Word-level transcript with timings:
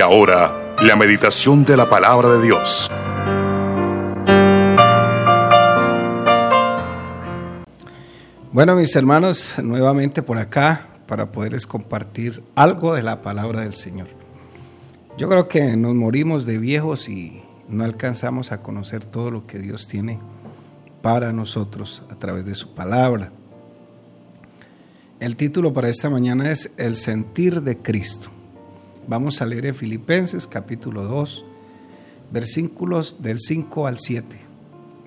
Ahora, 0.00 0.76
la 0.82 0.96
meditación 0.96 1.64
de 1.64 1.76
la 1.76 1.88
palabra 1.88 2.30
de 2.30 2.42
Dios. 2.42 2.90
Bueno, 8.50 8.76
mis 8.76 8.96
hermanos, 8.96 9.56
nuevamente 9.62 10.22
por 10.22 10.38
acá 10.38 10.88
para 11.06 11.30
poderles 11.30 11.66
compartir 11.66 12.42
algo 12.54 12.94
de 12.94 13.02
la 13.02 13.20
palabra 13.20 13.60
del 13.60 13.74
Señor. 13.74 14.08
Yo 15.18 15.28
creo 15.28 15.48
que 15.48 15.76
nos 15.76 15.94
morimos 15.94 16.46
de 16.46 16.56
viejos 16.56 17.08
y 17.08 17.42
no 17.68 17.84
alcanzamos 17.84 18.52
a 18.52 18.62
conocer 18.62 19.04
todo 19.04 19.30
lo 19.30 19.46
que 19.46 19.58
Dios 19.58 19.86
tiene 19.86 20.18
para 21.02 21.32
nosotros 21.32 22.04
a 22.08 22.14
través 22.14 22.46
de 22.46 22.54
su 22.54 22.74
palabra. 22.74 23.32
El 25.18 25.36
título 25.36 25.74
para 25.74 25.90
esta 25.90 26.08
mañana 26.08 26.50
es 26.50 26.72
El 26.78 26.96
sentir 26.96 27.60
de 27.60 27.76
Cristo. 27.76 28.30
Vamos 29.08 29.40
a 29.42 29.46
leer 29.46 29.66
en 29.66 29.74
Filipenses 29.74 30.46
capítulo 30.46 31.04
2, 31.04 31.44
versículos 32.30 33.16
del 33.22 33.40
5 33.40 33.86
al 33.86 33.98
7. 33.98 34.36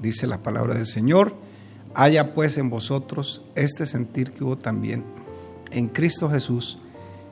Dice 0.02 0.28
la 0.28 0.40
palabra 0.40 0.76
del 0.76 0.88
Señor, 0.88 1.36
haya 1.94 2.34
pues 2.34 2.58
en 2.58 2.70
vosotros 2.70 3.44
este 3.56 3.86
sentir 3.86 4.32
que 4.32 4.44
hubo 4.44 4.58
también 4.58 5.04
en 5.72 5.88
Cristo 5.88 6.30
Jesús, 6.30 6.80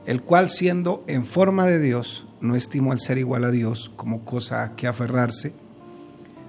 el 0.06 0.22
cual 0.22 0.50
siendo 0.50 1.04
en 1.08 1.24
forma 1.24 1.66
de 1.66 1.78
Dios, 1.78 2.26
no 2.40 2.56
estimó 2.56 2.92
el 2.92 3.00
ser 3.00 3.18
igual 3.18 3.44
a 3.44 3.50
Dios 3.50 3.90
como 3.96 4.24
cosa 4.24 4.62
a 4.62 4.76
que 4.76 4.86
aferrarse, 4.86 5.52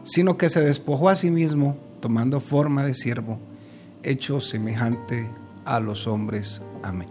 sino 0.03 0.38
que 0.38 0.50
se 0.50 0.61
despojó 0.61 1.09
a 1.09 1.16
sí 1.16 1.31
mismo, 1.31 1.75
tomando 2.00 2.39
forma 2.39 2.86
de 2.86 2.94
siervo, 2.94 3.39
hecho 4.03 4.39
semejante 4.39 5.30
a 5.66 5.80
los 5.80 6.08
hombres. 6.08 6.61
Amén. 6.81 7.09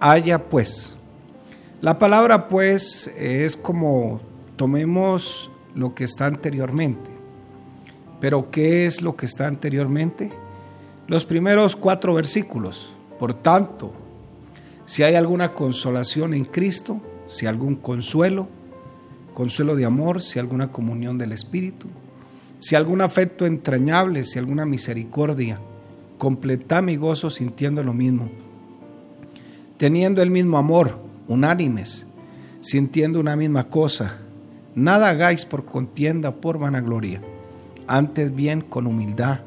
Haya 0.00 0.48
pues. 0.48 0.95
La 1.82 1.98
palabra 1.98 2.48
pues 2.48 3.08
es 3.18 3.54
como 3.54 4.20
tomemos 4.56 5.50
lo 5.74 5.94
que 5.94 6.04
está 6.04 6.24
anteriormente. 6.24 7.10
Pero 8.18 8.50
¿qué 8.50 8.86
es 8.86 9.02
lo 9.02 9.14
que 9.14 9.26
está 9.26 9.46
anteriormente? 9.46 10.32
Los 11.06 11.26
primeros 11.26 11.76
cuatro 11.76 12.14
versículos. 12.14 12.94
Por 13.18 13.34
tanto, 13.34 13.92
si 14.86 15.02
hay 15.02 15.16
alguna 15.16 15.52
consolación 15.52 16.32
en 16.32 16.46
Cristo, 16.46 17.02
si 17.28 17.44
algún 17.44 17.76
consuelo, 17.76 18.48
consuelo 19.34 19.76
de 19.76 19.84
amor, 19.84 20.22
si 20.22 20.38
alguna 20.38 20.72
comunión 20.72 21.18
del 21.18 21.32
Espíritu, 21.32 21.88
si 22.58 22.74
algún 22.74 23.02
afecto 23.02 23.44
entrañable, 23.44 24.24
si 24.24 24.38
alguna 24.38 24.64
misericordia, 24.64 25.60
completad 26.16 26.82
mi 26.82 26.96
gozo 26.96 27.28
sintiendo 27.28 27.82
lo 27.82 27.92
mismo, 27.92 28.30
teniendo 29.76 30.22
el 30.22 30.30
mismo 30.30 30.56
amor, 30.56 31.05
unánimes, 31.28 32.06
sintiendo 32.60 33.20
una 33.20 33.36
misma 33.36 33.68
cosa. 33.68 34.18
Nada 34.74 35.08
hagáis 35.10 35.44
por 35.44 35.64
contienda, 35.64 36.36
por 36.36 36.58
vanagloria, 36.58 37.20
antes 37.86 38.34
bien 38.34 38.60
con 38.60 38.86
humildad, 38.86 39.40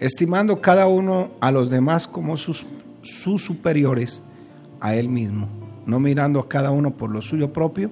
estimando 0.00 0.60
cada 0.60 0.86
uno 0.86 1.30
a 1.40 1.52
los 1.52 1.70
demás 1.70 2.06
como 2.06 2.36
sus, 2.36 2.66
sus 3.02 3.44
superiores 3.44 4.22
a 4.80 4.94
él 4.96 5.08
mismo 5.08 5.48
no 5.86 6.00
mirando 6.00 6.40
a 6.40 6.48
cada 6.48 6.70
uno 6.70 6.96
por 6.96 7.10
lo 7.10 7.22
suyo 7.22 7.52
propio, 7.52 7.90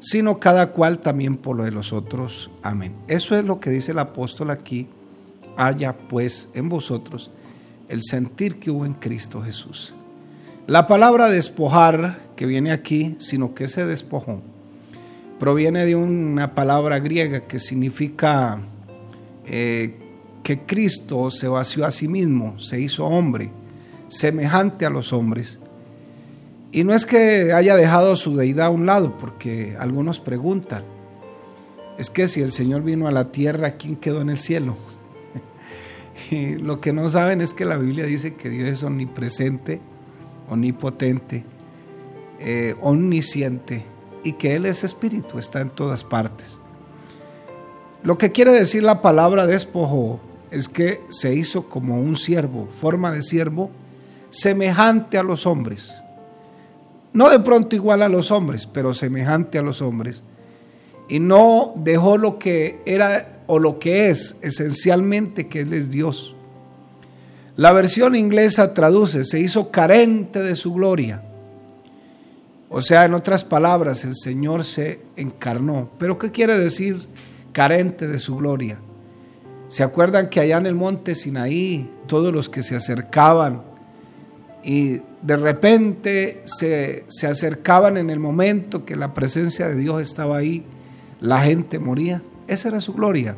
sino 0.00 0.38
cada 0.40 0.72
cual 0.72 1.00
también 1.00 1.36
por 1.36 1.56
lo 1.56 1.64
de 1.64 1.72
los 1.72 1.92
otros. 1.92 2.50
Amén. 2.62 2.94
Eso 3.08 3.36
es 3.36 3.44
lo 3.44 3.60
que 3.60 3.70
dice 3.70 3.92
el 3.92 3.98
apóstol 3.98 4.50
aquí. 4.50 4.88
Haya 5.56 5.96
pues 5.96 6.48
en 6.54 6.68
vosotros 6.68 7.30
el 7.88 8.02
sentir 8.02 8.58
que 8.58 8.70
hubo 8.70 8.84
en 8.84 8.94
Cristo 8.94 9.42
Jesús. 9.42 9.94
La 10.66 10.86
palabra 10.86 11.28
despojar 11.28 12.18
que 12.36 12.46
viene 12.46 12.72
aquí, 12.72 13.16
sino 13.18 13.54
que 13.54 13.68
se 13.68 13.86
despojó, 13.86 14.40
proviene 15.38 15.84
de 15.84 15.94
una 15.94 16.54
palabra 16.54 16.98
griega 17.00 17.40
que 17.40 17.58
significa 17.58 18.60
eh, 19.46 19.96
que 20.42 20.60
Cristo 20.60 21.30
se 21.30 21.48
vació 21.48 21.84
a 21.84 21.90
sí 21.90 22.08
mismo, 22.08 22.58
se 22.58 22.80
hizo 22.80 23.04
hombre, 23.04 23.50
semejante 24.08 24.86
a 24.86 24.90
los 24.90 25.12
hombres 25.12 25.60
y 26.74 26.82
no 26.82 26.92
es 26.92 27.06
que 27.06 27.52
haya 27.52 27.76
dejado 27.76 28.16
su 28.16 28.36
deidad 28.36 28.66
a 28.66 28.70
un 28.70 28.84
lado, 28.84 29.16
porque 29.16 29.76
algunos 29.78 30.18
preguntan, 30.18 30.82
es 31.98 32.10
que 32.10 32.26
si 32.26 32.40
el 32.42 32.50
Señor 32.50 32.82
vino 32.82 33.06
a 33.06 33.12
la 33.12 33.30
tierra, 33.30 33.76
¿quién 33.76 33.94
quedó 33.94 34.20
en 34.20 34.30
el 34.30 34.38
cielo? 34.38 34.76
y 36.32 36.56
lo 36.56 36.80
que 36.80 36.92
no 36.92 37.08
saben 37.08 37.40
es 37.40 37.54
que 37.54 37.64
la 37.64 37.76
Biblia 37.76 38.06
dice 38.06 38.34
que 38.34 38.48
Dios 38.48 38.68
es 38.68 38.82
omnipresente, 38.82 39.80
omnipotente, 40.48 41.44
eh, 42.38 42.74
omnisciente 42.80 43.84
y 44.22 44.32
que 44.32 44.56
Él 44.56 44.66
es 44.66 44.84
espíritu, 44.84 45.38
está 45.38 45.60
en 45.60 45.70
todas 45.70 46.04
partes. 46.04 46.58
Lo 48.02 48.18
que 48.18 48.32
quiere 48.32 48.52
decir 48.52 48.82
la 48.82 49.02
palabra 49.02 49.46
despojo 49.46 50.20
es 50.50 50.68
que 50.68 51.00
se 51.08 51.34
hizo 51.34 51.68
como 51.68 52.00
un 52.00 52.16
siervo, 52.16 52.66
forma 52.66 53.10
de 53.12 53.22
siervo, 53.22 53.70
semejante 54.30 55.18
a 55.18 55.22
los 55.22 55.46
hombres 55.46 56.04
no 57.14 57.30
de 57.30 57.38
pronto 57.38 57.74
igual 57.76 58.02
a 58.02 58.08
los 58.08 58.30
hombres, 58.30 58.66
pero 58.66 58.92
semejante 58.92 59.56
a 59.56 59.62
los 59.62 59.80
hombres. 59.80 60.24
Y 61.08 61.20
no 61.20 61.72
dejó 61.76 62.18
lo 62.18 62.38
que 62.40 62.80
era 62.86 63.44
o 63.46 63.60
lo 63.60 63.78
que 63.78 64.10
es 64.10 64.36
esencialmente 64.42 65.46
que 65.46 65.60
Él 65.60 65.72
es 65.72 65.90
Dios. 65.90 66.34
La 67.56 67.72
versión 67.72 68.16
inglesa 68.16 68.74
traduce, 68.74 69.24
se 69.24 69.38
hizo 69.38 69.70
carente 69.70 70.42
de 70.42 70.56
su 70.56 70.74
gloria. 70.74 71.22
O 72.68 72.82
sea, 72.82 73.04
en 73.04 73.14
otras 73.14 73.44
palabras, 73.44 74.04
el 74.04 74.16
Señor 74.16 74.64
se 74.64 75.00
encarnó. 75.16 75.90
Pero 75.98 76.18
¿qué 76.18 76.32
quiere 76.32 76.58
decir 76.58 77.06
carente 77.52 78.08
de 78.08 78.18
su 78.18 78.36
gloria? 78.36 78.78
¿Se 79.68 79.84
acuerdan 79.84 80.28
que 80.28 80.40
allá 80.40 80.58
en 80.58 80.66
el 80.66 80.74
monte 80.74 81.14
Sinaí, 81.14 81.88
todos 82.06 82.32
los 82.32 82.48
que 82.48 82.62
se 82.62 82.74
acercaban 82.74 83.62
y 84.64 85.00
de 85.22 85.36
repente 85.36 86.42
se, 86.44 87.04
acercaban 87.28 87.96
en 87.96 88.10
el 88.10 88.18
momento 88.18 88.84
que 88.84 88.96
la 88.96 89.14
presencia 89.14 89.68
de 89.68 89.76
Dios 89.76 90.00
estaba 90.02 90.38
ahí, 90.38 90.64
la 91.20 91.40
gente 91.42 91.78
moría. 91.78 92.22
Esa 92.46 92.68
era 92.68 92.80
su 92.80 92.94
gloria. 92.94 93.36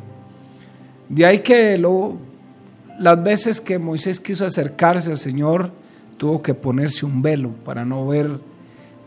De 1.09 1.25
ahí 1.25 1.39
que 1.39 1.77
lo, 1.77 2.17
las 2.99 3.23
veces 3.23 3.61
que 3.61 3.79
Moisés 3.79 4.19
quiso 4.19 4.45
acercarse 4.45 5.11
al 5.11 5.17
Señor, 5.17 5.71
tuvo 6.17 6.41
que 6.41 6.53
ponerse 6.53 7.05
un 7.05 7.21
velo 7.21 7.51
para 7.63 7.85
no 7.85 8.07
ver 8.07 8.39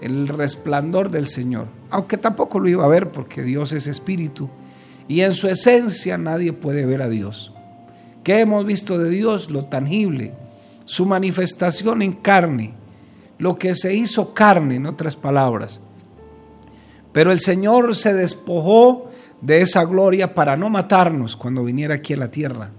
el 0.01 0.29
resplandor 0.29 1.11
del 1.11 1.27
Señor. 1.27 1.67
Aunque 1.91 2.17
tampoco 2.17 2.59
lo 2.61 2.69
iba 2.69 2.85
a 2.85 2.89
ver 2.89 3.11
porque 3.11 3.43
Dios 3.43 3.73
es 3.73 3.87
espíritu 3.87 4.49
y 5.09 5.23
en 5.23 5.33
su 5.33 5.49
esencia 5.49 6.17
nadie 6.19 6.53
puede 6.53 6.87
ver 6.87 7.03
a 7.03 7.09
Dios. 7.09 7.53
¿Qué 8.23 8.41
hemos 8.41 8.65
visto 8.65 8.99
de 8.99 9.11
Dios? 9.11 9.51
Lo 9.51 9.65
tangible 9.65 10.35
su 10.91 11.07
manifestación 11.07 12.03
en 12.03 12.15
carne, 12.15 12.75
lo 13.39 13.55
que 13.55 13.77
se 13.77 13.95
hizo 13.95 14.35
carne, 14.35 14.75
en 14.75 14.87
otras 14.87 15.15
palabras. 15.15 15.81
Pero 17.13 17.31
el 17.31 17.39
Señor 17.39 17.95
se 17.95 18.13
despojó 18.13 19.09
de 19.41 19.61
esa 19.61 19.85
gloria 19.85 20.35
para 20.35 20.57
no 20.57 20.69
matarnos 20.69 21.37
cuando 21.37 21.63
viniera 21.63 21.95
aquí 21.95 22.15
a 22.15 22.17
la 22.17 22.33
tierra. 22.33 22.73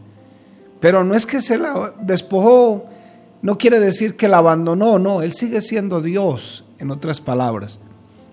Pero 0.81 1.05
no 1.05 1.15
es 1.15 1.25
que 1.25 1.39
se 1.39 1.57
la 1.57 1.93
despojó, 2.01 2.87
no 3.41 3.57
quiere 3.57 3.79
decir 3.79 4.17
que 4.17 4.27
la 4.27 4.39
abandonó, 4.39 4.99
no, 4.99 5.21
Él 5.21 5.31
sigue 5.31 5.61
siendo 5.61 6.01
Dios, 6.01 6.65
en 6.79 6.91
otras 6.91 7.21
palabras. 7.21 7.79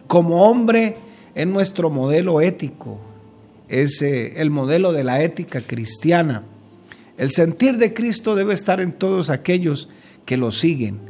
Como 0.08 0.42
hombre 0.48 0.96
en 1.34 1.52
nuestro 1.52 1.90
modelo 1.90 2.40
ético, 2.40 2.98
es 3.68 4.00
eh, 4.00 4.40
el 4.40 4.50
modelo 4.50 4.92
de 4.92 5.04
la 5.04 5.22
ética 5.22 5.60
cristiana. 5.60 6.42
El 7.18 7.30
sentir 7.30 7.76
de 7.76 7.92
Cristo 7.92 8.34
debe 8.34 8.54
estar 8.54 8.80
en 8.80 8.92
todos 8.92 9.28
aquellos 9.28 9.90
que 10.24 10.38
lo 10.38 10.50
siguen. 10.50 11.00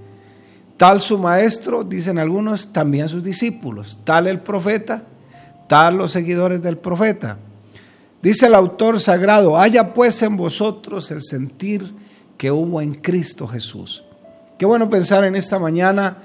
Tal 0.77 1.01
su 1.01 1.19
maestro, 1.19 1.85
dicen 1.85 2.19
algunos, 2.19 2.73
también 2.73 3.09
sus 3.09 3.23
discípulos. 3.23 4.01
Tal 4.05 4.27
el 4.27 4.41
profeta, 4.41 5.05
tal 5.69 5.99
los 5.99 6.11
seguidores 6.11 6.63
del 6.63 6.79
profeta. 6.79 7.39
Dice 8.23 8.47
el 8.47 8.55
autor 8.55 9.01
sagrado, 9.01 9.59
haya 9.59 9.93
pues 9.95 10.23
en 10.23 10.37
vosotros 10.37 11.11
el 11.11 11.23
sentir 11.23 11.95
que 12.37 12.51
hubo 12.51 12.81
en 12.81 12.95
Cristo 12.95 13.47
Jesús. 13.47 14.05
Qué 14.59 14.67
bueno 14.67 14.91
pensar 14.91 15.25
en 15.25 15.37
esta 15.37 15.59
mañana 15.59 16.19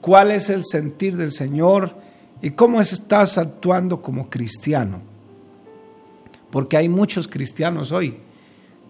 cuál 0.00 0.30
es 0.30 0.50
el 0.50 0.64
sentir 0.64 1.16
del 1.16 1.32
Señor 1.32 1.94
y 2.42 2.50
cómo 2.50 2.80
estás 2.80 3.38
actuando 3.38 4.02
como 4.02 4.28
cristiano. 4.28 5.00
Porque 6.50 6.76
hay 6.76 6.88
muchos 6.88 7.26
cristianos 7.28 7.92
hoy 7.92 8.18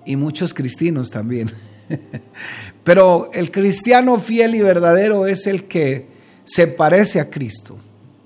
y 0.05 0.17
muchos 0.17 0.53
cristianos 0.53 1.11
también. 1.11 1.53
Pero 2.85 3.31
el 3.35 3.51
cristiano 3.53 4.19
fiel 4.19 4.57
y 4.57 4.63
verdadero 4.63 5.27
es 5.27 5.47
el 5.47 5.65
que 5.65 6.07
se 6.45 6.67
parece 6.67 7.21
a 7.21 7.31
Cristo. 7.31 7.79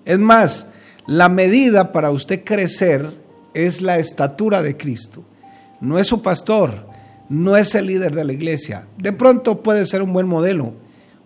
Es 0.04 0.18
más, 0.18 0.68
la 1.06 1.28
medida 1.28 1.92
para 1.92 2.10
usted 2.10 2.44
crecer 2.44 3.21
es 3.54 3.82
la 3.82 3.98
estatura 3.98 4.62
de 4.62 4.76
Cristo. 4.76 5.24
No 5.80 5.98
es 5.98 6.06
su 6.06 6.22
pastor, 6.22 6.86
no 7.28 7.56
es 7.56 7.74
el 7.74 7.86
líder 7.86 8.14
de 8.14 8.24
la 8.24 8.32
iglesia. 8.32 8.86
De 8.98 9.12
pronto 9.12 9.62
puede 9.62 9.84
ser 9.84 10.02
un 10.02 10.12
buen 10.12 10.28
modelo, 10.28 10.74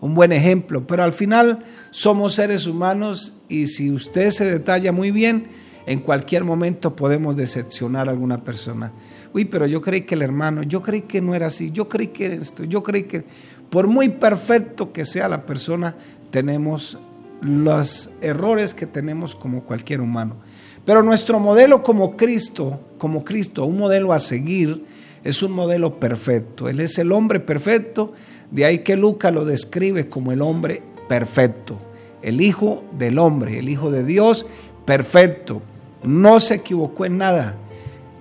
un 0.01 0.15
buen 0.15 0.33
ejemplo, 0.33 0.87
pero 0.87 1.03
al 1.03 1.13
final 1.13 1.65
somos 1.91 2.35
seres 2.35 2.67
humanos 2.67 3.35
y 3.49 3.67
si 3.67 3.91
usted 3.91 4.31
se 4.31 4.45
detalla 4.45 4.93
muy 4.93 5.11
bien, 5.11 5.49
en 5.87 6.01
cualquier 6.01 6.45
momento 6.45 6.97
podemos 6.97 7.37
decepcionar 7.37 8.09
a 8.09 8.11
alguna 8.11 8.43
persona. 8.43 8.93
Uy, 9.33 9.45
pero 9.45 9.67
yo 9.67 9.81
creí 9.81 10.03
que 10.03 10.15
el 10.15 10.23
hermano, 10.23 10.63
yo 10.63 10.83
creí 10.83 11.03
que 11.03 11.21
no 11.21 11.35
era 11.35 11.47
así, 11.47 11.71
yo 11.71 11.89
creí 11.89 12.09
que 12.09 12.35
esto, 12.35 12.65
yo 12.65 12.83
creí 12.83 13.05
que, 13.05 13.25
por 13.71 13.87
muy 13.87 14.09
perfecto 14.09 14.93
que 14.93 15.05
sea 15.05 15.29
la 15.29 15.47
persona, 15.47 15.95
tenemos 16.31 16.99
los 17.41 18.11
errores 18.21 18.75
que 18.75 18.87
tenemos 18.87 19.35
como 19.35 19.63
cualquier 19.63 20.01
humano. 20.01 20.37
Pero 20.87 21.03
nuestro 21.03 21.41
modelo 21.41 21.83
como 21.83 22.17
Cristo, 22.17 22.81
como 22.97 23.25
Cristo, 23.25 23.67
un 23.67 23.77
modelo 23.77 24.13
a 24.13 24.21
seguir, 24.21 24.85
es 25.25 25.43
un 25.43 25.51
modelo 25.51 25.99
perfecto. 25.99 26.69
Él 26.69 26.79
es 26.79 26.97
el 26.99 27.11
hombre 27.11 27.41
perfecto, 27.41 28.13
de 28.53 28.65
ahí 28.65 28.79
que 28.79 28.97
Lucas 28.97 29.35
lo 29.35 29.45
describe 29.45 30.09
como 30.09 30.31
el 30.31 30.41
hombre 30.41 30.83
perfecto, 31.09 31.81
el 32.23 32.41
Hijo 32.41 32.85
del 32.97 33.19
hombre, 33.19 33.59
el 33.59 33.69
Hijo 33.69 33.91
de 33.91 34.05
Dios 34.05 34.47
perfecto. 34.85 35.61
No 36.05 36.39
se 36.39 36.55
equivocó 36.55 37.05
en 37.05 37.19
nada, 37.19 37.57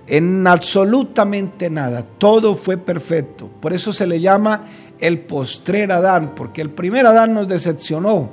en 0.08 0.44
absolutamente 0.48 1.70
nada. 1.70 2.02
Todo 2.02 2.56
fue 2.56 2.76
perfecto. 2.76 3.48
Por 3.60 3.74
eso 3.74 3.92
se 3.92 4.08
le 4.08 4.20
llama 4.20 4.64
el 4.98 5.20
postrer 5.20 5.92
Adán, 5.92 6.32
porque 6.34 6.62
el 6.62 6.70
primer 6.70 7.06
Adán 7.06 7.32
nos 7.32 7.46
decepcionó 7.46 8.28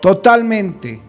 totalmente 0.00 1.00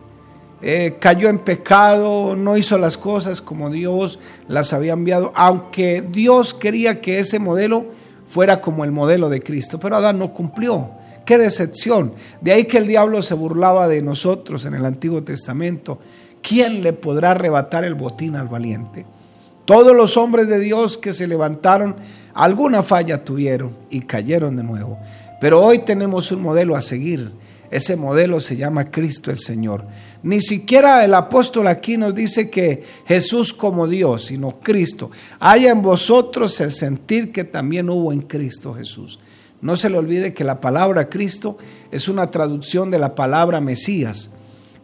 eh, 0.63 0.95
cayó 0.97 1.27
en 1.27 1.39
pecado, 1.39 2.35
no 2.37 2.55
hizo 2.55 2.77
las 2.77 2.97
cosas 2.97 3.41
como 3.41 3.69
Dios 3.69 4.17
las 4.47 4.71
había 4.71 4.93
enviado, 4.93 5.33
aunque 5.35 6.01
Dios 6.01 6.53
quería 6.53 7.01
que 7.01 7.19
ese 7.19 7.37
modelo 7.37 7.87
fuera 8.25 8.61
como 8.61 8.85
el 8.85 8.91
modelo 8.91 9.29
de 9.29 9.41
Cristo, 9.41 9.77
pero 9.79 9.97
Adán 9.97 10.19
no 10.19 10.33
cumplió. 10.33 10.91
Qué 11.25 11.37
decepción. 11.37 12.13
De 12.41 12.51
ahí 12.51 12.63
que 12.63 12.77
el 12.77 12.87
diablo 12.87 13.21
se 13.21 13.33
burlaba 13.33 13.87
de 13.87 14.01
nosotros 14.01 14.65
en 14.65 14.73
el 14.73 14.85
Antiguo 14.85 15.23
Testamento. 15.23 15.99
¿Quién 16.41 16.81
le 16.81 16.93
podrá 16.93 17.31
arrebatar 17.31 17.83
el 17.83 17.95
botín 17.95 18.35
al 18.35 18.47
valiente? 18.47 19.05
Todos 19.65 19.95
los 19.95 20.17
hombres 20.17 20.47
de 20.47 20.59
Dios 20.59 20.97
que 20.97 21.13
se 21.13 21.27
levantaron, 21.27 21.95
alguna 22.33 22.83
falla 22.83 23.23
tuvieron 23.23 23.75
y 23.89 24.01
cayeron 24.01 24.55
de 24.55 24.63
nuevo. 24.63 24.97
Pero 25.39 25.61
hoy 25.61 25.79
tenemos 25.79 26.31
un 26.31 26.41
modelo 26.41 26.75
a 26.75 26.81
seguir 26.81 27.31
ese 27.73 27.95
modelo 27.95 28.39
se 28.39 28.55
llama 28.55 28.91
Cristo 28.91 29.31
el 29.31 29.39
Señor. 29.39 29.87
Ni 30.21 30.41
siquiera 30.41 31.03
el 31.03 31.15
apóstol 31.15 31.65
aquí 31.65 31.97
nos 31.97 32.13
dice 32.13 32.51
que 32.51 32.83
Jesús 33.07 33.51
como 33.51 33.87
Dios, 33.87 34.25
sino 34.25 34.59
Cristo. 34.59 35.09
Haya 35.39 35.71
en 35.71 35.81
vosotros 35.81 36.61
el 36.61 36.71
sentir 36.71 37.31
que 37.31 37.43
también 37.43 37.89
hubo 37.89 38.13
en 38.13 38.21
Cristo 38.21 38.75
Jesús. 38.75 39.17
No 39.59 39.75
se 39.75 39.89
le 39.89 39.97
olvide 39.97 40.35
que 40.35 40.43
la 40.43 40.61
palabra 40.61 41.09
Cristo 41.09 41.57
es 41.89 42.07
una 42.07 42.29
traducción 42.29 42.91
de 42.91 42.99
la 42.99 43.15
palabra 43.15 43.59
Mesías. 43.59 44.29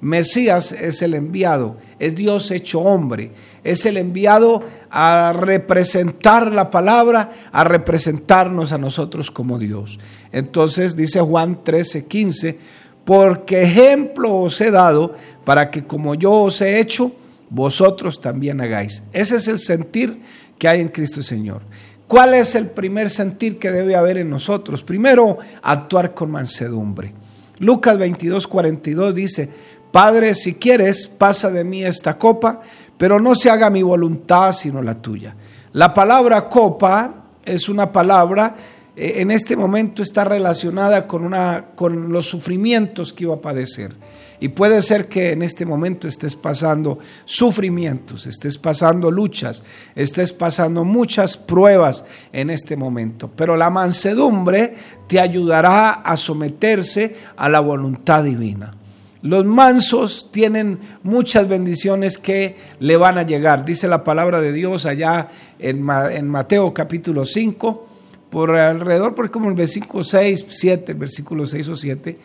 Mesías 0.02 0.72
es 0.72 1.02
el 1.02 1.14
enviado, 1.14 1.78
es 2.00 2.16
Dios 2.16 2.52
hecho 2.52 2.80
hombre, 2.80 3.32
es 3.64 3.86
el 3.86 3.98
enviado 3.98 4.64
a 4.90 5.34
representar 5.36 6.52
la 6.52 6.72
palabra, 6.72 7.32
a 7.52 7.64
representarnos 7.66 8.72
a 8.72 8.78
nosotros 8.78 9.30
como 9.30 9.60
Dios. 9.60 10.00
Entonces 10.32 10.96
dice 10.96 11.20
Juan 11.20 11.64
13, 11.64 12.06
15, 12.06 12.58
porque 13.04 13.64
ejemplo 13.64 14.34
os 14.36 14.62
he 14.62 14.72
dado 14.72 15.16
para 15.44 15.70
que 15.70 15.84
como 15.84 16.16
yo 16.16 16.32
os 16.32 16.62
he 16.62 16.80
hecho, 16.80 17.12
vosotros 17.50 18.22
también 18.22 18.62
hagáis. 18.62 19.04
Ese 19.12 19.36
es 19.36 19.48
el 19.48 19.60
sentir 19.60 20.22
que 20.58 20.68
hay 20.68 20.80
en 20.80 20.90
Cristo 20.90 21.22
Señor. 21.22 21.62
¿Cuál 22.08 22.34
es 22.34 22.56
el 22.56 22.68
primer 22.68 23.10
sentir 23.10 23.60
que 23.60 23.72
debe 23.72 23.96
haber 23.96 24.18
en 24.18 24.30
nosotros? 24.30 24.82
Primero, 24.82 25.38
actuar 25.62 26.14
con 26.14 26.32
mansedumbre. 26.32 27.14
Lucas 27.60 27.98
22, 27.98 28.48
42 28.48 29.14
dice, 29.14 29.50
Padre, 29.92 30.36
si 30.36 30.56
quieres, 30.56 31.08
pasa 31.08 31.50
de 31.50 31.64
mí 31.64 31.84
esta 31.84 32.18
copa, 32.18 32.62
pero 32.98 33.20
no 33.20 33.36
se 33.36 33.50
haga 33.50 33.70
mi 33.70 33.84
voluntad 33.84 34.52
sino 34.52 34.82
la 34.82 34.96
tuya. 34.96 35.36
La 35.74 35.94
palabra 35.94 36.50
copa 36.50 37.14
es 37.46 37.70
una 37.70 37.92
palabra 37.92 38.56
eh, 39.00 39.22
en 39.22 39.32
este 39.32 39.56
momento 39.56 40.02
está 40.02 40.26
relacionada 40.26 41.08
con, 41.08 41.24
una, 41.24 41.68
con 41.74 42.12
los 42.12 42.26
sufrimientos 42.26 43.14
que 43.14 43.24
iba 43.24 43.36
a 43.36 43.42
padecer. 43.42 43.96
Y 44.42 44.50
puede 44.50 44.82
ser 44.82 45.08
que 45.08 45.32
en 45.32 45.42
este 45.42 45.66
momento 45.66 46.06
estés 46.06 46.36
pasando 46.36 47.00
sufrimientos, 47.24 48.28
estés 48.28 48.58
pasando 48.58 49.10
luchas, 49.10 49.64
estés 49.96 50.34
pasando 50.34 50.84
muchas 50.84 51.38
pruebas 51.38 52.04
en 52.34 52.50
este 52.50 52.76
momento. 52.76 53.30
Pero 53.34 53.56
la 53.56 53.70
mansedumbre 53.70 54.76
te 55.08 55.22
ayudará 55.22 55.92
a 55.92 56.18
someterse 56.18 57.16
a 57.38 57.48
la 57.48 57.62
voluntad 57.62 58.24
divina. 58.26 58.72
Los 59.22 59.46
mansos 59.46 60.30
tienen 60.32 60.80
muchas 61.04 61.50
bendiciones 61.50 62.18
que 62.18 62.56
le 62.80 62.96
van 62.96 63.18
a 63.18 63.24
llegar. 63.24 63.66
Dice 63.66 63.90
la 63.90 64.06
palabra 64.06 64.40
de 64.40 64.54
Dios 64.54 64.86
allá 64.86 65.28
en, 65.60 65.82
Mateo 65.84 66.74
capítulo 66.74 67.26
5 67.26 67.88
por 68.30 68.56
alrededor, 68.56 69.16
porque 69.16 69.32
como 69.32 69.50
el 69.50 69.56
versículo 69.56 70.06
6, 70.06 70.46
7, 70.50 70.94
versículo 70.94 71.46
6 71.46 71.68
o 71.68 71.76
7, 71.76 72.18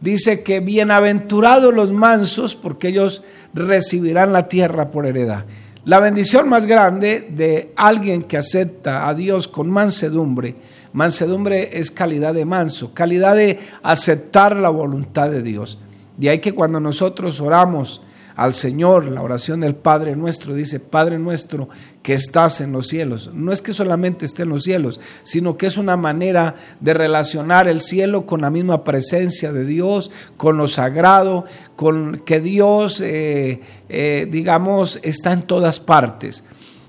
dice 0.00 0.44
que 0.44 0.60
bienaventurados 0.60 1.74
los 1.74 1.90
mansos, 1.90 2.54
porque 2.54 2.88
ellos 2.88 3.24
recibirán 3.52 4.32
la 4.32 4.46
tierra 4.46 4.92
por 4.92 5.06
heredad. 5.06 5.46
La 5.84 5.98
bendición 5.98 6.48
más 6.48 6.66
grande 6.66 7.26
de 7.28 7.72
alguien 7.74 8.22
que 8.22 8.36
acepta 8.36 9.08
a 9.08 9.14
Dios 9.14 9.48
con 9.48 9.68
mansedumbre, 9.68 10.54
mansedumbre 10.92 11.80
es 11.80 11.90
calidad 11.90 12.34
de 12.34 12.44
manso, 12.44 12.94
calidad 12.94 13.34
de 13.34 13.58
aceptar 13.82 14.54
la 14.54 14.68
voluntad 14.68 15.28
de 15.28 15.42
Dios. 15.42 15.80
De 16.16 16.30
ahí 16.30 16.40
que 16.40 16.54
cuando 16.54 16.80
nosotros 16.80 17.40
oramos, 17.40 18.00
al 18.36 18.52
Señor, 18.52 19.06
la 19.06 19.22
oración 19.22 19.60
del 19.60 19.74
Padre 19.74 20.14
nuestro, 20.14 20.52
dice, 20.52 20.78
Padre 20.78 21.18
nuestro 21.18 21.70
que 22.02 22.12
estás 22.12 22.60
en 22.60 22.70
los 22.70 22.86
cielos. 22.86 23.30
No 23.32 23.50
es 23.50 23.62
que 23.62 23.72
solamente 23.72 24.26
esté 24.26 24.42
en 24.42 24.50
los 24.50 24.64
cielos, 24.64 25.00
sino 25.22 25.56
que 25.56 25.66
es 25.66 25.78
una 25.78 25.96
manera 25.96 26.54
de 26.80 26.92
relacionar 26.92 27.66
el 27.66 27.80
cielo 27.80 28.26
con 28.26 28.42
la 28.42 28.50
misma 28.50 28.84
presencia 28.84 29.52
de 29.52 29.64
Dios, 29.64 30.10
con 30.36 30.58
lo 30.58 30.68
sagrado, 30.68 31.46
con 31.76 32.22
que 32.26 32.40
Dios, 32.40 33.00
eh, 33.00 33.62
eh, 33.88 34.28
digamos, 34.30 35.00
está 35.02 35.32
en 35.32 35.42
todas 35.42 35.80
partes. 35.80 36.44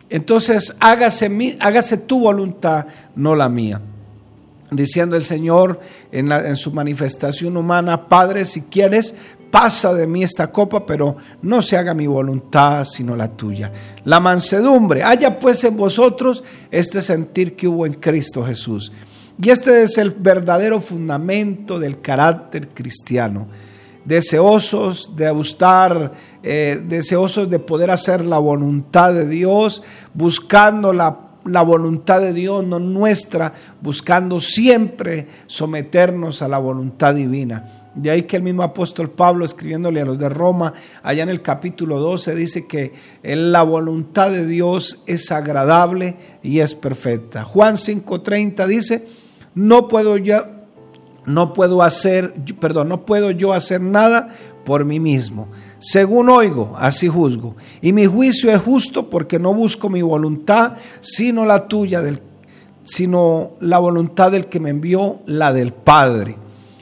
Entonces, 0.10 0.76
hágase, 0.82 1.58
hágase 1.62 1.98
tu 1.98 2.19
voluntad, 2.19 2.88
no 3.16 3.36
la 3.36 3.48
mía 3.48 3.81
diciendo 4.71 5.16
el 5.16 5.24
Señor 5.24 5.80
en, 6.12 6.31
en, 6.31 6.56
su 6.56 6.71
manifestación 6.71 7.56
humana, 7.56 8.07
Padre, 8.07 8.45
si 8.45 8.64
quieres, 8.64 9.16
pasa 9.52 9.94
de 9.94 10.07
mí 10.07 10.24
esta 10.24 10.52
copa, 10.52 10.86
pero 10.86 11.18
no 11.42 11.62
se 11.62 11.78
haga 11.78 11.94
mi 11.94 12.07
voluntad 12.07 12.83
sino 12.83 13.16
la 13.16 13.30
tuya. 13.30 13.71
La 14.04 14.19
mansedumbre, 14.19 15.04
haya 15.04 15.40
pues 15.40 15.64
en 15.64 15.78
vosotros 15.78 16.44
este 16.71 17.02
sentir 17.02 17.56
que 17.56 17.68
hubo 17.68 17.86
en 17.86 17.94
Cristo 17.94 18.44
Jesús. 18.44 18.92
Y 19.42 19.50
este 19.50 19.83
es 19.83 19.97
el 19.97 20.12
verdadero 20.12 20.81
fundamento 20.81 21.80
del 21.80 22.02
carácter 22.02 22.69
cristiano. 22.69 23.47
Deseosos 24.04 25.16
de 25.16 25.30
gustar, 25.30 26.14
eh, 26.42 26.81
deseosos 26.88 27.50
de 27.50 27.59
poder 27.59 27.92
hacer 27.92 28.26
la 28.26 28.40
voluntad 28.40 29.14
de 29.14 29.28
Dios, 29.28 29.83
buscando 30.14 30.92
la 30.92 31.27
la 31.47 31.61
voluntad 31.61 32.21
de 32.21 32.33
Dios, 32.33 32.66
no 32.66 32.80
nuestra, 32.80 33.54
buscando 33.81 34.39
siempre 34.39 35.27
someternos 35.47 36.42
a 36.42 36.47
la 36.47 36.57
voluntad 36.57 37.16
divina. 37.16 37.87
De 37.95 38.11
ahí 38.11 38.23
que 38.23 38.35
el 38.35 38.44
mismo 38.44 38.61
apóstol 38.61 39.09
Pablo, 39.09 39.44
escribiéndole 39.44 40.01
a 40.01 40.06
los 40.06 40.19
de 40.19 40.30
Roma, 40.30 40.73
allá 41.01 41.23
en 41.23 41.30
el 41.30 41.42
capítulo 41.42 41.97
12, 41.99 42.35
dice 42.35 42.68
que 42.68 42.94
la 43.23 43.63
voluntad 43.63 44.30
de 44.30 44.45
Dios 44.45 45.01
es 45.07 45.31
agradable 45.31 46.16
y 46.44 46.59
es 46.59 46.75
perfecta. 46.75 47.44
Juan 47.44 47.75
5:30 47.75 48.68
dice, 48.68 49.07
no 49.56 49.87
puedo 49.87 50.18
yo, 50.18 50.45
no 51.25 51.54
puedo 51.54 51.81
hacer, 51.81 52.35
perdón, 52.59 52.89
no 52.89 53.04
puedo 53.04 53.31
yo 53.31 53.54
hacer 53.54 53.81
nada 53.81 54.30
por 54.63 54.85
mí 54.85 54.99
mismo. 54.99 55.47
Según 55.80 56.30
oigo, 56.30 56.74
así 56.78 57.07
juzgo. 57.07 57.56
Y 57.81 57.94
mi 57.94 58.06
juicio 58.06 58.52
es 58.52 58.60
justo 58.60 59.10
porque 59.10 59.40
no 59.40 59.54
busco 59.54 59.90
mi 59.90 60.02
voluntad, 60.02 60.74
sino 61.00 61.46
la 61.46 61.68
tuya, 61.68 62.02
sino 62.84 63.52
la 63.60 63.78
voluntad 63.78 64.31
del 64.31 64.48
que 64.48 64.60
me 64.60 64.72
envió, 64.72 65.19
la 65.26 65.54
del 65.54 65.74
Padre. 65.74 66.36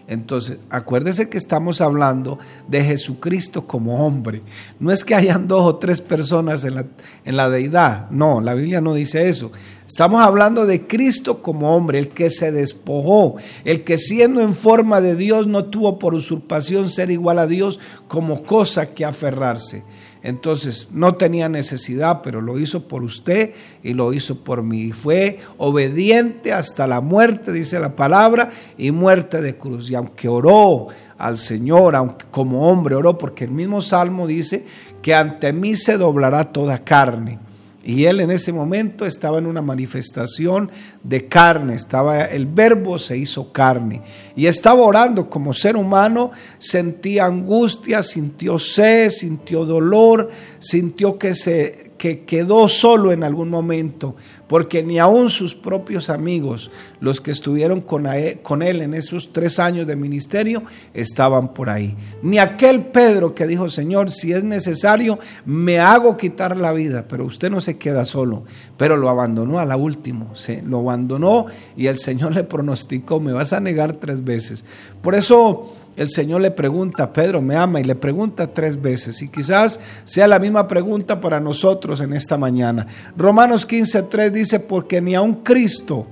Entonces, 0.08 0.60
acuérdese 0.70 1.30
que 1.30 1.38
estamos 1.38 1.82
hablando 1.82 2.38
de 2.68 2.84
Jesucristo 2.84 3.66
como 3.66 4.06
hombre. 4.06 4.44
No 4.80 4.92
es 4.92 5.04
que 5.04 5.16
hayan 5.16 5.48
dos 5.48 5.66
o 5.66 5.78
tres 5.78 6.00
personas 6.00 6.64
en 6.64 6.76
la, 6.76 6.86
en 7.26 7.36
la 7.36 7.50
deidad. 7.50 8.10
No, 8.12 8.40
la 8.40 8.54
Biblia 8.54 8.82
no 8.82 8.94
dice 8.94 9.28
eso. 9.28 9.52
Estamos 9.88 10.22
hablando 10.22 10.66
de 10.66 10.88
Cristo 10.88 11.42
como 11.42 11.76
hombre, 11.76 12.00
el 12.00 12.10
que 12.10 12.30
se 12.30 12.52
despojó, 12.52 13.36
el 13.66 13.84
que 13.84 13.98
siendo 13.98 14.42
en 14.42 14.54
forma 14.54 15.02
de 15.02 15.16
Dios 15.16 15.48
no 15.48 15.66
tuvo 15.66 16.00
por 16.00 16.16
usurpación 16.16 16.90
ser 16.90 17.12
igual 17.12 17.38
a 17.38 17.48
Dios 17.48 17.80
como 18.08 18.44
cosa 18.44 18.88
que 18.88 19.06
aferrarse. 19.06 19.84
Entonces, 20.26 20.88
no 20.92 21.14
tenía 21.14 21.50
necesidad, 21.50 22.22
pero 22.24 22.42
lo 22.42 22.58
hizo 22.58 22.88
por 22.88 23.04
usted 23.04 23.54
y 23.84 23.94
lo 23.94 24.12
hizo 24.12 24.44
por 24.44 24.64
mí. 24.64 24.92
Fue 24.92 25.38
obediente 25.58 26.52
hasta 26.52 26.88
la 26.88 27.00
muerte, 27.00 27.52
dice 27.52 27.80
la 27.80 27.96
palabra, 27.96 28.50
y 28.76 28.90
muerte 28.90 29.40
de 29.40 29.56
cruz. 29.56 29.92
Y 29.92 29.94
aunque 29.94 30.28
oró 30.28 30.88
al 31.20 31.38
Señor, 31.38 31.96
aunque 31.96 32.26
como 32.32 32.68
hombre 32.68 32.96
oró, 32.96 33.20
porque 33.20 33.44
el 33.44 33.52
mismo 33.52 33.82
Salmo 33.82 34.26
dice 34.26 34.66
que 35.04 35.14
ante 35.14 35.54
mí 35.54 35.76
se 35.76 35.96
doblará 35.96 36.52
toda 36.52 36.84
carne. 36.84 37.38
Y 37.86 38.06
él 38.06 38.20
en 38.20 38.32
ese 38.32 38.52
momento 38.52 39.06
estaba 39.06 39.38
en 39.38 39.46
una 39.46 39.62
manifestación 39.62 40.72
de 41.04 41.28
carne, 41.28 41.76
estaba 41.76 42.26
el 42.26 42.48
verbo 42.48 42.98
se 42.98 43.16
hizo 43.16 43.52
carne. 43.52 44.02
Y 44.36 44.48
estaba 44.48 44.82
orando 44.82 45.30
como 45.30 45.54
ser 45.54 45.78
humano, 45.78 46.32
sentía 46.58 47.26
angustia, 47.26 48.02
sintió 48.02 48.58
sed, 48.58 49.12
sintió 49.12 49.66
dolor, 49.66 50.32
sintió 50.58 51.20
que 51.20 51.36
se 51.36 51.85
que 52.06 52.20
quedó 52.20 52.68
solo 52.68 53.12
en 53.12 53.24
algún 53.24 53.50
momento, 53.50 54.16
porque 54.46 54.84
ni 54.84 55.00
aun 55.00 55.28
sus 55.28 55.56
propios 55.56 56.12
amigos, 56.12 56.70
los 57.00 57.20
que 57.20 57.32
estuvieron 57.32 57.82
con, 57.82 58.06
él 58.06 58.84
en 58.84 58.94
esos 58.94 59.34
tres 59.34 59.58
años 59.58 59.88
de 59.88 59.96
ministerio, 59.96 60.62
estaban 60.94 61.52
por 61.52 61.68
ahí. 61.68 61.98
Ni 62.22 62.38
aquel 62.38 62.86
Pedro 62.86 63.34
que 63.34 63.48
dijo, 63.48 63.72
Señor, 63.72 64.12
si 64.12 64.34
es 64.34 64.44
necesario, 64.44 65.18
me 65.46 65.80
hago 65.80 66.16
quitar 66.16 66.56
la 66.58 66.74
vida, 66.74 67.06
pero 67.10 67.26
usted 67.26 67.50
no 67.50 67.60
se 67.60 67.80
queda 67.80 68.06
solo, 68.06 68.44
pero 68.78 68.98
lo 68.98 69.10
abandonó 69.10 69.58
a 69.58 69.66
la 69.66 69.76
última, 69.76 70.28
se, 70.36 70.62
lo 70.62 70.82
abandonó 70.82 71.48
y 71.76 71.88
el 71.88 71.98
Señor 71.98 72.36
le 72.36 72.44
pronosticó, 72.44 73.20
me 73.20 73.34
vas 73.34 73.52
a 73.52 73.60
negar 73.60 73.94
tres 73.94 74.24
veces. 74.24 74.64
Por 75.02 75.16
eso 75.16 75.74
el 75.96 76.10
Señor 76.10 76.42
le 76.42 76.52
pregunta, 76.52 77.14
Pedro, 77.14 77.42
¿me 77.42 77.56
ama? 77.56 77.80
Y 77.80 77.84
le 77.86 77.96
pregunta 77.96 78.48
tres 78.48 78.82
veces. 78.82 79.22
Y 79.22 79.30
quizás 79.30 79.80
sea 80.04 80.28
la 80.28 80.40
misma 80.40 80.68
pregunta 80.68 81.22
para 81.22 81.40
nosotros 81.40 82.02
en 82.02 82.14
esta 82.14 82.38
mañana. 82.38 82.86
Romanos 83.16 83.68
15.3 83.68 84.30
dice, 84.32 84.60
porque 84.60 85.00
ni 85.00 85.16
aun 85.16 85.36
Cristo 85.36 86.06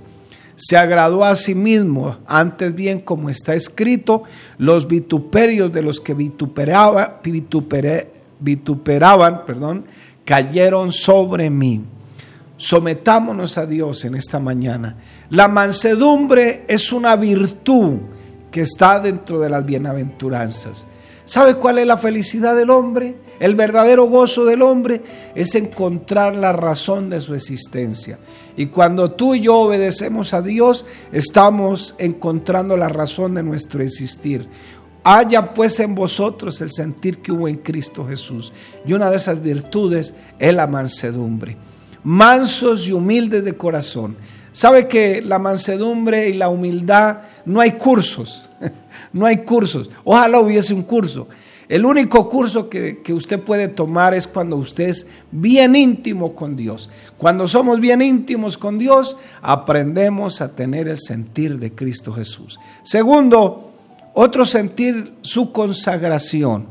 se 0.55 0.77
agradó 0.77 1.25
a 1.25 1.35
sí 1.35 1.55
mismo, 1.55 2.17
antes 2.27 2.73
bien 2.75 2.99
como 2.99 3.29
está 3.29 3.55
escrito, 3.55 4.23
los 4.57 4.87
vituperios 4.87 5.73
de 5.73 5.81
los 5.81 5.99
que 5.99 6.13
vituperaba, 6.13 7.21
vituperaban 8.39 9.45
perdón, 9.45 9.85
cayeron 10.23 10.91
sobre 10.91 11.49
mí. 11.49 11.83
Sometámonos 12.55 13.57
a 13.57 13.65
Dios 13.65 14.05
en 14.05 14.15
esta 14.15 14.39
mañana. 14.39 14.95
La 15.29 15.49
mansedumbre 15.49 16.63
es 16.67 16.93
una 16.93 17.15
virtud 17.17 17.97
que 18.53 18.61
está 18.61 18.99
dentro 18.99 19.39
de 19.39 19.49
las 19.49 19.65
bienaventuranzas. 19.65 20.85
¿Sabe 21.25 21.55
cuál 21.55 21.79
es 21.79 21.87
la 21.87 21.97
felicidad 21.97 22.55
del 22.55 22.69
hombre? 22.69 23.15
El 23.39 23.55
verdadero 23.55 24.05
gozo 24.05 24.45
del 24.45 24.61
hombre 24.61 25.01
es 25.33 25.55
encontrar 25.55 26.35
la 26.35 26.53
razón 26.53 27.09
de 27.09 27.19
su 27.19 27.33
existencia. 27.33 28.19
Y 28.55 28.67
cuando 28.67 29.13
tú 29.13 29.33
y 29.33 29.41
yo 29.41 29.57
obedecemos 29.57 30.35
a 30.35 30.43
Dios, 30.43 30.85
estamos 31.11 31.95
encontrando 31.97 32.77
la 32.77 32.89
razón 32.89 33.33
de 33.33 33.41
nuestro 33.41 33.81
existir. 33.81 34.47
Haya 35.03 35.55
pues 35.55 35.79
en 35.79 35.95
vosotros 35.95 36.61
el 36.61 36.69
sentir 36.69 37.23
que 37.23 37.31
hubo 37.31 37.47
en 37.47 37.57
Cristo 37.57 38.05
Jesús. 38.05 38.53
Y 38.85 38.93
una 38.93 39.09
de 39.09 39.17
esas 39.17 39.41
virtudes 39.41 40.13
es 40.37 40.53
la 40.53 40.67
mansedumbre. 40.67 41.57
Mansos 42.03 42.87
y 42.87 42.91
humildes 42.91 43.43
de 43.43 43.57
corazón 43.57 44.15
Sabe 44.53 44.87
que 44.87 45.23
la 45.23 45.39
mansedumbre 45.39 46.29
y 46.29 46.33
la 46.33 46.47
humildad 46.47 47.23
no 47.45 47.59
hay 47.59 47.71
cursos, 47.73 48.49
no 49.13 49.25
hay 49.25 49.37
cursos. 49.37 49.89
Ojalá 50.03 50.39
hubiese 50.39 50.73
un 50.73 50.83
curso. 50.83 51.27
El 51.69 51.85
único 51.85 52.29
curso 52.29 52.69
que, 52.69 53.01
que, 53.01 53.13
usted 53.13 53.39
puede 53.39 53.67
tomar 53.67 54.13
es 54.13 54.27
cuando 54.27 54.57
usted 54.57 54.89
es 54.89 55.07
bien 55.31 55.75
íntimo 55.75 56.35
con 56.35 56.55
Dios. 56.55 56.89
Cuando 57.17 57.47
somos 57.47 57.79
bien 57.79 58.01
íntimos 58.01 58.57
con 58.57 58.77
Dios, 58.77 59.15
aprendemos 59.41 60.41
a 60.41 60.55
tener 60.55 60.87
el 60.87 60.99
sentir 60.99 61.57
de 61.59 61.73
Cristo 61.73 62.13
Jesús. 62.13 62.59
Segundo, 62.83 63.71
otro 64.13 64.45
sentir, 64.45 65.13
su 65.21 65.51
consagración. 65.51 66.67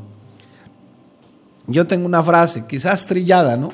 Yo 1.67 1.87
tengo 1.87 2.05
una 2.05 2.23
frase, 2.23 2.65
quizás 2.67 3.05
trillada, 3.05 3.57
¿no? 3.57 3.71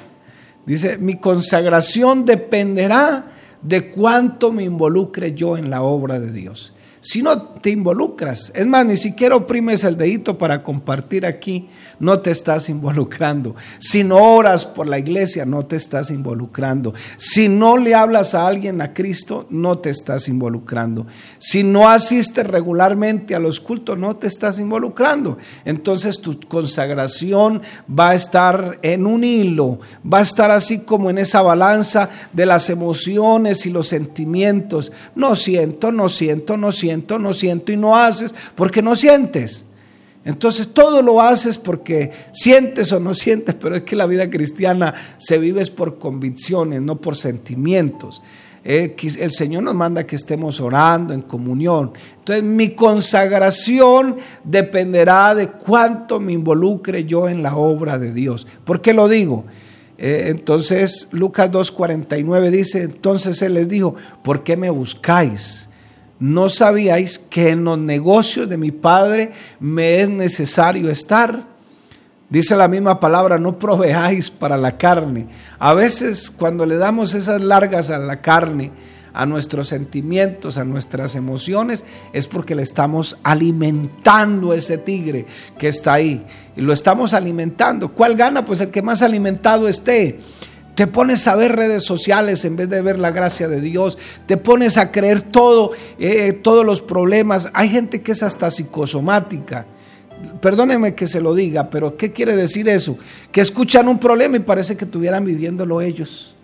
Dice, 0.66 0.98
mi 0.98 1.18
consagración 1.18 2.26
dependerá 2.26 3.28
de 3.62 3.90
cuánto 3.90 4.52
me 4.52 4.64
involucre 4.64 5.34
yo 5.34 5.58
en 5.58 5.70
la 5.70 5.82
obra 5.82 6.20
de 6.20 6.32
Dios. 6.32 6.74
Si 7.02 7.22
no 7.22 7.42
te 7.42 7.70
involucras, 7.70 8.52
es 8.54 8.68
más, 8.68 8.86
ni 8.86 8.98
siquiera 8.98 9.38
oprimes 9.38 9.86
el 9.86 9.98
dedito 9.98 10.38
para 10.38 10.64
compartir 10.64 11.26
aquí, 11.26 11.70
no 11.98 12.20
te 12.20 12.32
estás 12.32 12.68
involucrando. 12.68 13.56
Si 13.78 14.04
no 14.04 14.18
oras 14.18 14.66
por 14.66 14.86
la 14.86 15.00
iglesia, 15.00 15.46
no 15.46 15.66
te 15.66 15.78
estás 15.78 16.12
involucrando. 16.12 16.94
Si 17.16 17.48
no 17.48 17.78
le 17.78 17.96
hablas 17.96 18.36
a 18.36 18.48
alguien 18.48 18.82
a 18.82 18.94
Cristo, 18.94 19.48
no 19.50 19.80
te 19.80 19.90
estás 19.90 20.28
involucrando. 20.28 21.08
Si 21.38 21.64
no 21.64 21.88
asistes 21.88 22.46
regularmente 22.46 23.34
a 23.34 23.40
los 23.40 23.62
cultos, 23.62 23.98
no 23.98 24.18
te 24.18 24.28
estás 24.28 24.60
involucrando. 24.60 25.38
Entonces 25.64 26.20
tu 26.20 26.38
consagración 26.50 27.62
va 27.90 28.10
a 28.10 28.16
estar 28.16 28.78
en 28.82 29.08
un 29.08 29.24
hilo, 29.24 29.80
va 30.06 30.20
a 30.20 30.24
estar 30.24 30.52
así 30.52 30.80
como 30.80 31.10
en 31.10 31.18
esa 31.18 31.42
balanza 31.42 32.10
de 32.34 32.46
las 32.46 32.70
emociones 32.70 33.66
y 33.66 33.70
los 33.70 33.88
sentimientos. 33.88 34.92
No 35.16 35.38
siento, 35.38 35.94
no 35.94 36.10
siento, 36.10 36.58
no 36.58 36.74
siento 36.74 36.89
siento, 36.90 37.20
no 37.20 37.34
siento 37.34 37.72
y 37.72 37.78
no 37.78 37.96
haces 37.96 38.34
porque 38.56 38.82
no 38.82 38.96
sientes. 38.96 39.66
Entonces 40.26 40.70
todo 40.70 41.02
lo 41.02 41.22
haces 41.22 41.58
porque 41.58 42.12
sientes 42.32 42.92
o 42.92 43.00
no 43.00 43.14
sientes, 43.14 43.56
pero 43.56 43.76
es 43.76 43.84
que 43.84 43.96
la 43.96 44.06
vida 44.06 44.30
cristiana 44.30 44.94
se 45.18 45.38
vive 45.38 45.66
por 45.68 46.00
convicciones, 46.00 46.82
no 46.82 47.00
por 47.00 47.16
sentimientos. 47.16 48.22
Eh, 48.66 48.96
el 49.20 49.32
Señor 49.32 49.64
nos 49.64 49.76
manda 49.76 50.06
que 50.06 50.16
estemos 50.16 50.60
orando 50.60 51.14
en 51.14 51.22
comunión. 51.22 51.94
Entonces 52.18 52.44
mi 52.44 52.72
consagración 52.72 54.18
dependerá 54.44 55.34
de 55.36 55.48
cuánto 55.48 56.20
me 56.20 56.34
involucre 56.34 57.06
yo 57.06 57.30
en 57.30 57.42
la 57.42 57.56
obra 57.56 57.98
de 57.98 58.14
Dios. 58.14 58.46
¿Por 58.66 58.82
qué 58.82 58.94
lo 58.94 59.08
digo? 59.08 59.46
Eh, 59.98 60.26
entonces 60.28 61.08
Lucas 61.12 61.52
2.49 61.52 62.50
dice, 62.50 62.84
entonces 62.84 63.42
Él 63.42 63.54
les 63.54 63.70
dijo, 63.70 63.96
¿por 64.24 64.44
qué 64.44 64.58
me 64.58 64.70
buscáis? 64.70 65.69
¿No 66.20 66.50
sabíais 66.50 67.18
que 67.18 67.50
en 67.50 67.64
los 67.64 67.80
negocios 67.80 68.50
de 68.50 68.58
mi 68.58 68.72
Padre 68.72 69.32
me 69.60 70.02
es 70.02 70.10
necesario 70.10 70.90
estar? 70.90 71.46
Dice 72.30 72.56
la 72.56 72.68
misma 72.68 73.00
palabra, 73.00 73.40
no 73.40 73.58
proveáis 73.58 74.30
para 74.30 74.58
la 74.58 74.78
carne. 74.78 75.28
A 75.58 75.74
veces 75.74 76.30
cuando 76.30 76.66
le 76.66 76.78
damos 76.78 77.14
esas 77.14 77.42
largas 77.42 77.90
a 77.90 77.98
la 77.98 78.22
carne, 78.22 78.72
a 79.14 79.26
nuestros 79.26 79.70
sentimientos, 79.70 80.58
a 80.58 80.66
nuestras 80.66 81.16
emociones, 81.16 81.84
es 82.14 82.28
porque 82.28 82.54
le 82.54 82.64
estamos 82.64 83.18
alimentando 83.24 84.54
ese 84.54 84.78
tigre 84.78 85.26
que 85.58 85.70
está 85.70 85.94
ahí. 85.94 86.26
Y 86.56 86.62
lo 86.62 86.74
estamos 86.74 87.14
alimentando. 87.14 87.90
¿Cuál 87.94 88.16
gana? 88.16 88.46
Pues 88.46 88.62
el 88.62 88.70
que 88.70 88.82
más 88.82 89.02
alimentado 89.02 89.68
esté. 89.68 90.20
Te 90.80 90.88
pones 90.88 91.28
a 91.28 91.36
ver 91.36 91.58
redes 91.58 91.84
sociales 91.84 92.46
en 92.46 92.56
vez 92.56 92.70
de 92.70 92.82
ver 92.82 93.00
la 93.00 93.12
gracia 93.12 93.50
de 93.50 93.60
Dios. 93.60 93.98
Te 94.28 94.38
pones 94.38 94.78
a 94.78 94.94
creer 94.94 95.20
todo, 95.20 95.72
eh, 96.00 96.32
todos 96.32 96.66
los 96.66 96.82
problemas. 96.82 97.50
Hay 97.52 97.68
gente 97.68 98.02
que 98.02 98.14
es 98.14 98.24
hasta 98.24 98.50
psicosomática. 98.50 99.66
Perdóneme 100.42 100.96
que 100.96 101.06
se 101.06 101.20
lo 101.20 101.36
diga, 101.36 101.70
pero 101.70 101.98
¿qué 101.98 102.14
quiere 102.14 102.34
decir 102.34 102.70
eso? 102.70 102.98
Que 103.30 103.42
escuchan 103.42 103.90
un 103.90 104.00
problema 104.00 104.38
y 104.38 104.40
parece 104.40 104.78
que 104.78 104.86
estuvieran 104.86 105.26
viviéndolo 105.26 105.82
ellos. 105.82 106.38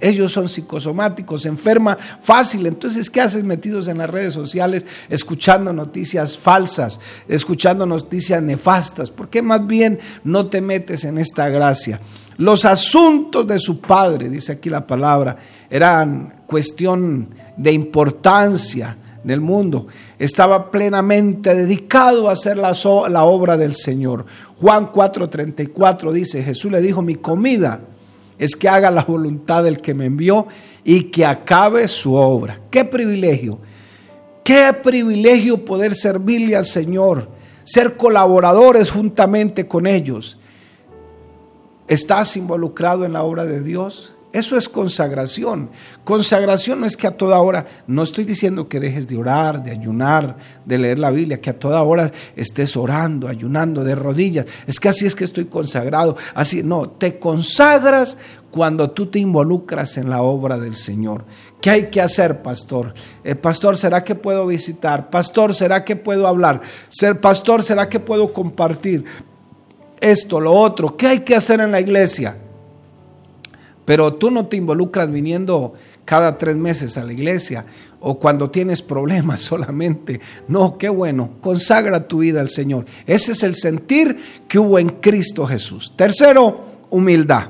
Ellos 0.00 0.32
son 0.32 0.48
psicosomáticos, 0.48 1.42
se 1.42 1.48
enferma 1.48 1.98
fácil. 2.22 2.64
Entonces, 2.64 3.10
¿qué 3.10 3.20
haces 3.20 3.44
metidos 3.44 3.88
en 3.88 3.98
las 3.98 4.08
redes 4.08 4.32
sociales 4.32 4.86
escuchando 5.10 5.74
noticias 5.74 6.38
falsas, 6.38 7.00
escuchando 7.28 7.84
noticias 7.84 8.42
nefastas? 8.42 9.10
¿Por 9.10 9.28
qué 9.28 9.42
más 9.42 9.66
bien 9.66 9.98
no 10.24 10.46
te 10.46 10.62
metes 10.62 11.04
en 11.04 11.18
esta 11.18 11.50
gracia? 11.50 12.00
Los 12.36 12.64
asuntos 12.64 13.46
de 13.46 13.58
su 13.58 13.80
padre, 13.80 14.28
dice 14.28 14.52
aquí 14.52 14.68
la 14.68 14.86
palabra, 14.86 15.36
eran 15.70 16.42
cuestión 16.46 17.28
de 17.56 17.72
importancia 17.72 18.96
en 19.24 19.30
el 19.30 19.40
mundo. 19.40 19.86
Estaba 20.18 20.70
plenamente 20.70 21.54
dedicado 21.54 22.28
a 22.28 22.32
hacer 22.32 22.56
la, 22.56 23.24
obra 23.24 23.56
del 23.56 23.74
Señor. 23.74 24.26
Juan 24.60 24.90
4:34 24.90 26.12
dice, 26.12 26.42
Jesús 26.42 26.70
le 26.70 26.80
dijo, 26.80 27.02
mi 27.02 27.14
comida 27.14 27.80
es 28.38 28.56
que 28.56 28.68
haga 28.68 28.90
la 28.90 29.04
voluntad 29.04 29.64
del 29.64 29.80
que 29.80 29.94
me 29.94 30.06
envió 30.06 30.46
y 30.84 31.04
que 31.04 31.24
acabe 31.24 31.86
su 31.88 32.14
obra. 32.14 32.58
Qué 32.70 32.84
privilegio, 32.84 33.58
qué 34.42 34.72
privilegio 34.82 35.64
poder 35.64 35.94
servirle 35.94 36.56
al 36.56 36.66
Señor, 36.66 37.28
ser 37.62 37.96
colaboradores 37.96 38.90
juntamente 38.90 39.68
con 39.68 39.86
ellos. 39.86 40.38
¿Estás 41.86 42.36
involucrado 42.38 43.04
en 43.04 43.12
la 43.12 43.24
obra 43.24 43.44
de 43.44 43.62
Dios? 43.62 44.14
Eso 44.32 44.56
es 44.56 44.68
consagración. 44.68 45.70
Consagración 46.02 46.80
no 46.80 46.86
es 46.86 46.96
que 46.96 47.06
a 47.06 47.16
toda 47.16 47.40
hora, 47.40 47.66
no 47.86 48.02
estoy 48.02 48.24
diciendo 48.24 48.68
que 48.68 48.80
dejes 48.80 49.06
de 49.06 49.16
orar, 49.16 49.62
de 49.62 49.70
ayunar, 49.70 50.36
de 50.64 50.78
leer 50.78 50.98
la 50.98 51.10
Biblia, 51.10 51.40
que 51.40 51.50
a 51.50 51.58
toda 51.58 51.82
hora 51.82 52.10
estés 52.34 52.76
orando, 52.76 53.28
ayunando 53.28 53.84
de 53.84 53.94
rodillas. 53.94 54.46
Es 54.66 54.80
que 54.80 54.88
así 54.88 55.06
es 55.06 55.14
que 55.14 55.22
estoy 55.22 55.44
consagrado. 55.44 56.16
Así, 56.34 56.64
no, 56.64 56.88
te 56.88 57.20
consagras 57.20 58.18
cuando 58.50 58.90
tú 58.90 59.06
te 59.06 59.20
involucras 59.20 59.98
en 59.98 60.10
la 60.10 60.22
obra 60.22 60.58
del 60.58 60.74
Señor. 60.74 61.24
¿Qué 61.60 61.70
hay 61.70 61.90
que 61.90 62.00
hacer, 62.00 62.42
pastor? 62.42 62.92
Eh, 63.22 63.36
pastor, 63.36 63.76
¿será 63.76 64.02
que 64.02 64.16
puedo 64.16 64.48
visitar? 64.48 65.10
Pastor, 65.10 65.54
¿será 65.54 65.84
que 65.84 65.94
puedo 65.94 66.26
hablar? 66.26 66.60
Ser 66.88 67.20
pastor, 67.20 67.62
¿será 67.62 67.88
que 67.88 68.00
puedo 68.00 68.32
compartir? 68.32 69.04
Esto, 70.04 70.38
lo 70.38 70.52
otro. 70.52 70.98
¿Qué 70.98 71.06
hay 71.06 71.18
que 71.20 71.34
hacer 71.34 71.60
en 71.60 71.72
la 71.72 71.80
iglesia? 71.80 72.36
Pero 73.86 74.12
tú 74.12 74.30
no 74.30 74.48
te 74.48 74.58
involucras 74.58 75.10
viniendo 75.10 75.72
cada 76.04 76.36
tres 76.36 76.56
meses 76.56 76.98
a 76.98 77.04
la 77.04 77.14
iglesia 77.14 77.64
o 78.00 78.18
cuando 78.18 78.50
tienes 78.50 78.82
problemas 78.82 79.40
solamente. 79.40 80.20
No, 80.46 80.76
qué 80.76 80.90
bueno, 80.90 81.30
consagra 81.40 82.06
tu 82.06 82.18
vida 82.18 82.42
al 82.42 82.50
Señor. 82.50 82.84
Ese 83.06 83.32
es 83.32 83.42
el 83.44 83.54
sentir 83.54 84.44
que 84.46 84.58
hubo 84.58 84.78
en 84.78 84.90
Cristo 84.90 85.46
Jesús. 85.46 85.94
Tercero, 85.96 86.64
humildad. 86.90 87.44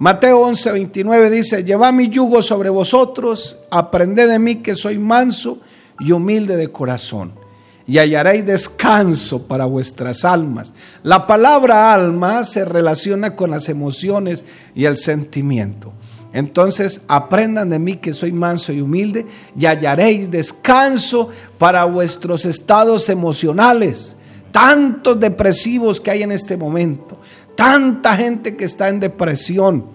Mateo 0.00 0.40
11, 0.40 0.72
29 0.72 1.30
dice, 1.30 1.64
lleva 1.64 1.90
mi 1.92 2.10
yugo 2.10 2.42
sobre 2.42 2.68
vosotros, 2.68 3.58
aprended 3.70 4.28
de 4.28 4.38
mí 4.38 4.56
que 4.56 4.74
soy 4.74 4.98
manso 4.98 5.60
y 5.98 6.12
humilde 6.12 6.58
de 6.58 6.70
corazón 6.70 7.47
y 7.88 7.96
hallaréis 7.96 8.44
descanso 8.44 9.48
para 9.48 9.64
vuestras 9.64 10.26
almas. 10.26 10.74
La 11.02 11.26
palabra 11.26 11.94
alma 11.94 12.44
se 12.44 12.66
relaciona 12.66 13.34
con 13.34 13.50
las 13.50 13.70
emociones 13.70 14.44
y 14.74 14.84
el 14.84 14.98
sentimiento. 14.98 15.94
Entonces 16.34 17.00
aprendan 17.08 17.70
de 17.70 17.78
mí 17.78 17.96
que 17.96 18.12
soy 18.12 18.30
manso 18.30 18.74
y 18.74 18.82
humilde 18.82 19.24
y 19.58 19.64
hallaréis 19.64 20.30
descanso 20.30 21.30
para 21.56 21.86
vuestros 21.86 22.44
estados 22.44 23.08
emocionales. 23.08 24.18
Tantos 24.52 25.18
depresivos 25.18 25.98
que 25.98 26.10
hay 26.10 26.22
en 26.22 26.32
este 26.32 26.58
momento, 26.58 27.18
tanta 27.56 28.14
gente 28.16 28.54
que 28.54 28.66
está 28.66 28.90
en 28.90 29.00
depresión 29.00 29.86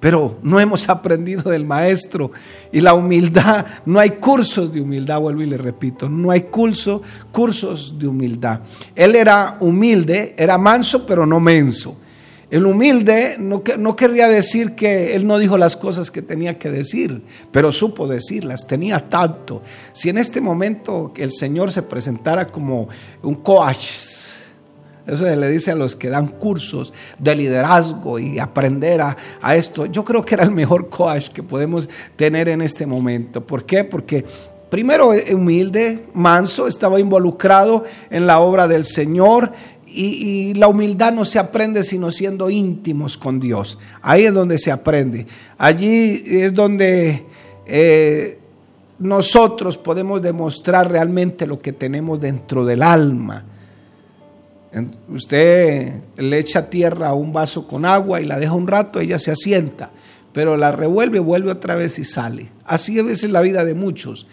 pero 0.00 0.38
no 0.42 0.60
hemos 0.60 0.88
aprendido 0.88 1.50
del 1.50 1.64
maestro. 1.64 2.30
Y 2.72 2.80
la 2.80 2.94
humildad, 2.94 3.64
no 3.86 3.98
hay 3.98 4.10
cursos 4.10 4.72
de 4.72 4.80
humildad, 4.80 5.20
vuelvo 5.20 5.42
y 5.42 5.46
le 5.46 5.56
repito, 5.56 6.08
no 6.08 6.30
hay 6.30 6.42
curso, 6.42 7.02
cursos 7.32 7.98
de 7.98 8.06
humildad. 8.06 8.60
Él 8.94 9.14
era 9.16 9.56
humilde, 9.60 10.34
era 10.36 10.58
manso, 10.58 11.06
pero 11.06 11.24
no 11.24 11.40
menso. 11.40 11.96
El 12.50 12.66
humilde 12.66 13.36
no, 13.38 13.62
no 13.78 13.96
querría 13.96 14.28
decir 14.28 14.74
que 14.74 15.16
él 15.16 15.26
no 15.26 15.38
dijo 15.38 15.58
las 15.58 15.76
cosas 15.76 16.10
que 16.10 16.22
tenía 16.22 16.58
que 16.58 16.70
decir, 16.70 17.22
pero 17.50 17.72
supo 17.72 18.06
decirlas, 18.06 18.66
tenía 18.66 19.08
tacto. 19.08 19.62
Si 19.92 20.08
en 20.10 20.18
este 20.18 20.40
momento 20.40 21.12
el 21.16 21.32
Señor 21.32 21.72
se 21.72 21.82
presentara 21.82 22.46
como 22.46 22.88
un 23.22 23.34
coach, 23.36 23.86
eso 25.06 25.24
le 25.24 25.48
dice 25.50 25.70
a 25.70 25.74
los 25.74 25.96
que 25.96 26.08
dan 26.08 26.28
cursos 26.28 26.94
de 27.18 27.36
liderazgo 27.36 28.18
y 28.18 28.38
aprender 28.38 29.02
a, 29.02 29.16
esto. 29.54 29.86
Yo 29.86 30.04
creo 30.04 30.24
que 30.24 30.34
era 30.34 30.44
el 30.44 30.50
mejor 30.50 30.88
coach 30.88 31.28
que 31.28 31.42
podemos 31.42 31.90
tener 32.16 32.48
en 32.48 32.62
este 32.62 32.86
momento. 32.86 33.46
¿Por 33.46 33.66
qué? 33.66 33.84
Porque 33.84 34.24
primero 34.70 35.10
humilde, 35.32 36.06
manso, 36.14 36.66
estaba 36.66 36.98
involucrado 36.98 37.84
en 38.10 38.26
la 38.26 38.40
obra 38.40 38.66
del 38.66 38.86
Señor 38.86 39.52
y, 39.86 40.54
la 40.54 40.68
humildad 40.68 41.12
no 41.12 41.24
se 41.24 41.38
aprende 41.38 41.82
sino 41.82 42.10
siendo 42.10 42.48
íntimos 42.48 43.18
con 43.18 43.38
Dios. 43.40 43.78
Ahí 44.00 44.24
es 44.24 44.32
donde 44.32 44.58
se 44.58 44.72
aprende. 44.72 45.26
Allí 45.58 46.22
es 46.26 46.54
donde 46.54 47.26
eh, 47.66 48.38
nosotros 48.98 49.76
podemos 49.76 50.22
demostrar 50.22 50.90
realmente 50.90 51.46
lo 51.46 51.60
que 51.60 51.72
tenemos 51.72 52.20
dentro 52.20 52.64
del 52.64 52.82
alma. 52.82 53.44
Usted 55.08 56.00
le 56.16 56.38
echa 56.38 56.68
tierra 56.68 57.08
a 57.08 57.14
un 57.14 57.32
vaso 57.32 57.66
con 57.66 57.84
agua 57.84 58.20
y 58.20 58.24
la 58.24 58.38
deja 58.38 58.52
un 58.54 58.66
rato, 58.66 59.00
ella 59.00 59.18
se 59.18 59.30
asienta, 59.30 59.90
pero 60.32 60.56
la 60.56 60.72
revuelve, 60.72 61.20
vuelve 61.20 61.52
otra 61.52 61.76
vez 61.76 61.98
y 61.98 62.04
sale. 62.04 62.50
Así 62.64 62.98
es 62.98 63.28
la 63.30 63.40
vida 63.40 63.64
de 63.64 63.74
muchos. 63.74 64.26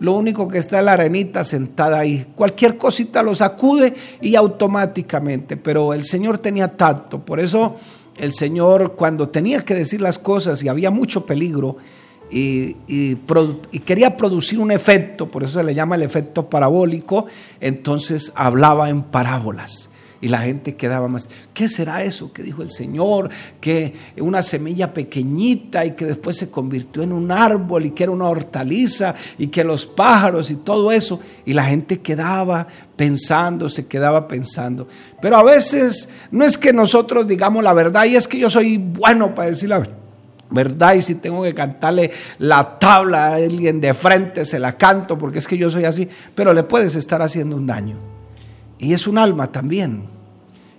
Lo 0.00 0.14
único 0.14 0.48
que 0.48 0.58
está 0.58 0.80
es 0.80 0.84
la 0.84 0.92
arenita 0.92 1.44
sentada 1.44 2.00
ahí. 2.00 2.26
Cualquier 2.34 2.76
cosita 2.76 3.22
lo 3.22 3.34
sacude 3.34 3.94
y 4.20 4.34
automáticamente, 4.34 5.56
pero 5.56 5.94
el 5.94 6.04
Señor 6.04 6.38
tenía 6.38 6.76
tacto. 6.76 7.24
Por 7.24 7.38
eso 7.38 7.76
el 8.16 8.32
Señor 8.32 8.96
cuando 8.96 9.28
tenía 9.28 9.64
que 9.64 9.74
decir 9.74 10.00
las 10.00 10.18
cosas 10.18 10.62
y 10.62 10.68
había 10.68 10.90
mucho 10.90 11.26
peligro, 11.26 11.76
y, 12.36 13.16
quería 13.84 14.16
producir 14.16 14.58
un 14.58 14.72
efecto, 14.72 15.30
por 15.30 15.44
eso 15.44 15.60
se 15.60 15.64
le 15.64 15.72
llama 15.74 15.94
el 15.94 16.02
efecto 16.02 16.50
parabólico, 16.50 17.26
entonces 17.60 18.32
hablaba 18.34 18.90
en 18.90 19.02
parábolas. 19.02 19.90
Y 20.20 20.28
la 20.28 20.38
gente 20.38 20.74
quedaba 20.74 21.06
más, 21.06 21.28
¿qué 21.52 21.68
será 21.68 22.02
eso 22.02 22.32
que 22.32 22.42
dijo 22.42 22.62
el 22.62 22.70
Señor? 22.70 23.28
Que 23.60 23.92
una 24.16 24.40
semilla 24.40 24.94
pequeñita 24.94 25.84
y 25.84 25.90
que 25.90 26.06
después 26.06 26.36
se 26.36 26.50
convirtió 26.50 27.02
en 27.02 27.12
un 27.12 27.30
árbol 27.30 27.84
y 27.84 27.90
que 27.90 28.04
era 28.04 28.12
una 28.12 28.28
hortaliza 28.28 29.14
y 29.36 29.48
que 29.48 29.62
los 29.64 29.84
pájaros 29.84 30.50
y 30.50 30.56
todo 30.56 30.92
eso. 30.92 31.20
Y 31.44 31.52
la 31.52 31.64
gente 31.64 32.00
quedaba 32.00 32.66
pensando, 32.96 33.68
se 33.68 33.86
quedaba 33.86 34.26
pensando. 34.26 34.88
Pero 35.20 35.36
a 35.36 35.42
veces 35.42 36.08
no 36.30 36.42
es 36.44 36.56
que 36.56 36.72
nosotros 36.72 37.28
digamos 37.28 37.62
la 37.62 37.74
verdad 37.74 38.06
y 38.06 38.16
es 38.16 38.26
que 38.26 38.38
yo 38.38 38.48
soy 38.48 38.78
bueno 38.78 39.34
para 39.34 39.50
decir 39.50 39.68
la 39.68 39.80
verdad. 39.80 40.03
¿Verdad? 40.54 40.94
Y 40.94 41.02
si 41.02 41.16
tengo 41.16 41.42
que 41.42 41.54
cantarle 41.54 42.10
la 42.38 42.78
tabla 42.78 43.26
a 43.26 43.34
alguien 43.34 43.80
de 43.80 43.92
frente, 43.92 44.44
se 44.44 44.58
la 44.58 44.76
canto 44.76 45.18
porque 45.18 45.40
es 45.40 45.48
que 45.48 45.58
yo 45.58 45.68
soy 45.68 45.84
así, 45.84 46.08
pero 46.34 46.54
le 46.54 46.62
puedes 46.62 46.94
estar 46.96 47.20
haciendo 47.20 47.56
un 47.56 47.66
daño. 47.66 47.98
Y 48.78 48.92
es 48.92 49.06
un 49.06 49.18
alma 49.18 49.50
también. 49.50 50.14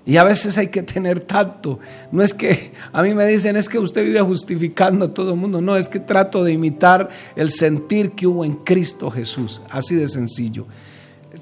Y 0.05 0.17
a 0.17 0.23
veces 0.23 0.57
hay 0.57 0.67
que 0.67 0.83
tener 0.83 1.21
tacto. 1.21 1.79
No 2.11 2.21
es 2.21 2.33
que 2.33 2.71
a 2.93 3.01
mí 3.01 3.15
me 3.15 3.25
dicen, 3.25 3.55
es 3.55 3.67
que 3.67 3.79
usted 3.79 4.05
vive 4.05 4.21
justificando 4.21 5.05
a 5.05 5.13
todo 5.13 5.33
el 5.33 5.39
mundo. 5.39 5.61
No, 5.61 5.75
es 5.75 5.89
que 5.89 5.99
trato 5.99 6.43
de 6.43 6.53
imitar 6.53 7.09
el 7.35 7.49
sentir 7.49 8.11
que 8.11 8.27
hubo 8.27 8.45
en 8.45 8.53
Cristo 8.53 9.09
Jesús. 9.09 9.63
Así 9.69 9.95
de 9.95 10.07
sencillo. 10.07 10.67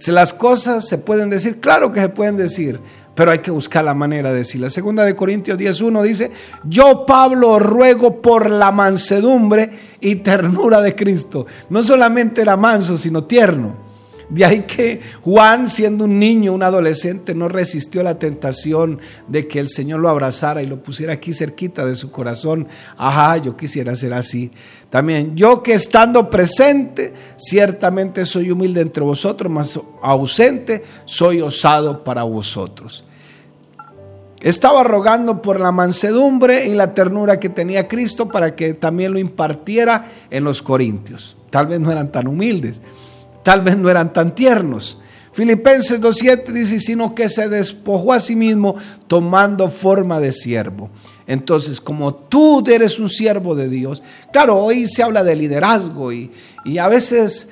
Las 0.07 0.33
cosas 0.33 0.87
se 0.87 0.97
pueden 0.97 1.29
decir, 1.29 1.59
claro 1.59 1.91
que 1.91 2.01
se 2.01 2.09
pueden 2.09 2.37
decir, 2.37 2.79
pero 3.15 3.31
hay 3.31 3.39
que 3.39 3.51
buscar 3.51 3.85
la 3.85 3.93
manera 3.93 4.31
de 4.31 4.37
decir. 4.37 4.59
La 4.61 4.69
segunda 4.69 5.03
de 5.05 5.15
Corintios 5.15 5.57
10.1 5.57 6.01
dice, 6.03 6.31
yo 6.63 7.05
Pablo 7.05 7.59
ruego 7.59 8.21
por 8.21 8.49
la 8.49 8.71
mansedumbre 8.71 9.69
y 10.01 10.15
ternura 10.17 10.81
de 10.81 10.95
Cristo. 10.95 11.45
No 11.69 11.83
solamente 11.83 12.41
era 12.41 12.57
manso, 12.57 12.97
sino 12.97 13.25
tierno. 13.25 13.83
De 14.29 14.45
ahí 14.45 14.61
que 14.61 15.01
Juan, 15.21 15.67
siendo 15.67 16.05
un 16.05 16.17
niño, 16.17 16.53
un 16.53 16.63
adolescente, 16.63 17.35
no 17.35 17.49
resistió 17.49 18.01
la 18.01 18.17
tentación 18.17 18.99
de 19.27 19.47
que 19.47 19.59
el 19.59 19.69
Señor 19.69 19.99
lo 19.99 20.09
abrazara 20.09 20.63
y 20.63 20.65
lo 20.65 20.81
pusiera 20.81 21.13
aquí 21.13 21.33
cerquita 21.33 21.85
de 21.85 21.95
su 21.95 22.09
corazón. 22.09 22.67
Ajá, 22.97 23.37
yo 23.37 23.55
quisiera 23.55 23.95
ser 23.95 24.13
así. 24.13 24.49
También 24.93 25.35
yo 25.35 25.63
que 25.63 25.73
estando 25.73 26.29
presente, 26.29 27.15
ciertamente 27.35 28.25
soy 28.25 28.51
humilde 28.51 28.81
entre 28.81 29.03
vosotros, 29.03 29.51
mas 29.51 29.79
ausente 30.03 30.83
soy 31.05 31.41
osado 31.41 32.03
para 32.03 32.21
vosotros. 32.21 33.03
Estaba 34.39 34.83
rogando 34.83 35.41
por 35.41 35.59
la 35.59 35.71
mansedumbre 35.71 36.67
y 36.67 36.75
la 36.75 36.93
ternura 36.93 37.39
que 37.39 37.49
tenía 37.49 37.87
Cristo 37.87 38.29
para 38.29 38.55
que 38.55 38.75
también 38.75 39.13
lo 39.13 39.17
impartiera 39.17 40.11
en 40.29 40.43
los 40.43 40.61
corintios. 40.61 41.37
Tal 41.49 41.65
vez 41.65 41.79
no 41.79 41.91
eran 41.91 42.11
tan 42.11 42.27
humildes 42.27 42.83
tal 43.43 43.61
vez 43.61 43.77
no 43.77 43.89
eran 43.89 44.11
tan 44.11 44.33
tiernos. 44.33 44.99
Filipenses 45.33 45.99
2.7 45.99 46.45
dice, 46.51 46.79
sino 46.79 47.15
que 47.15 47.27
se 47.27 47.49
despojó 47.49 48.13
a 48.13 48.19
sí 48.19 48.35
mismo 48.35 48.75
tomando 49.07 49.67
forma 49.67 50.19
de 50.19 50.31
siervo. 50.31 50.91
Entonces, 51.25 51.81
como 51.81 52.13
tú 52.13 52.63
eres 52.67 52.99
un 52.99 53.09
siervo 53.09 53.55
de 53.55 53.67
Dios, 53.67 54.03
claro, 54.31 54.57
hoy 54.57 54.85
se 54.85 55.01
habla 55.01 55.23
de 55.23 55.35
liderazgo 55.35 56.11
y, 56.13 56.31
a 56.79 56.87
veces 56.87 57.49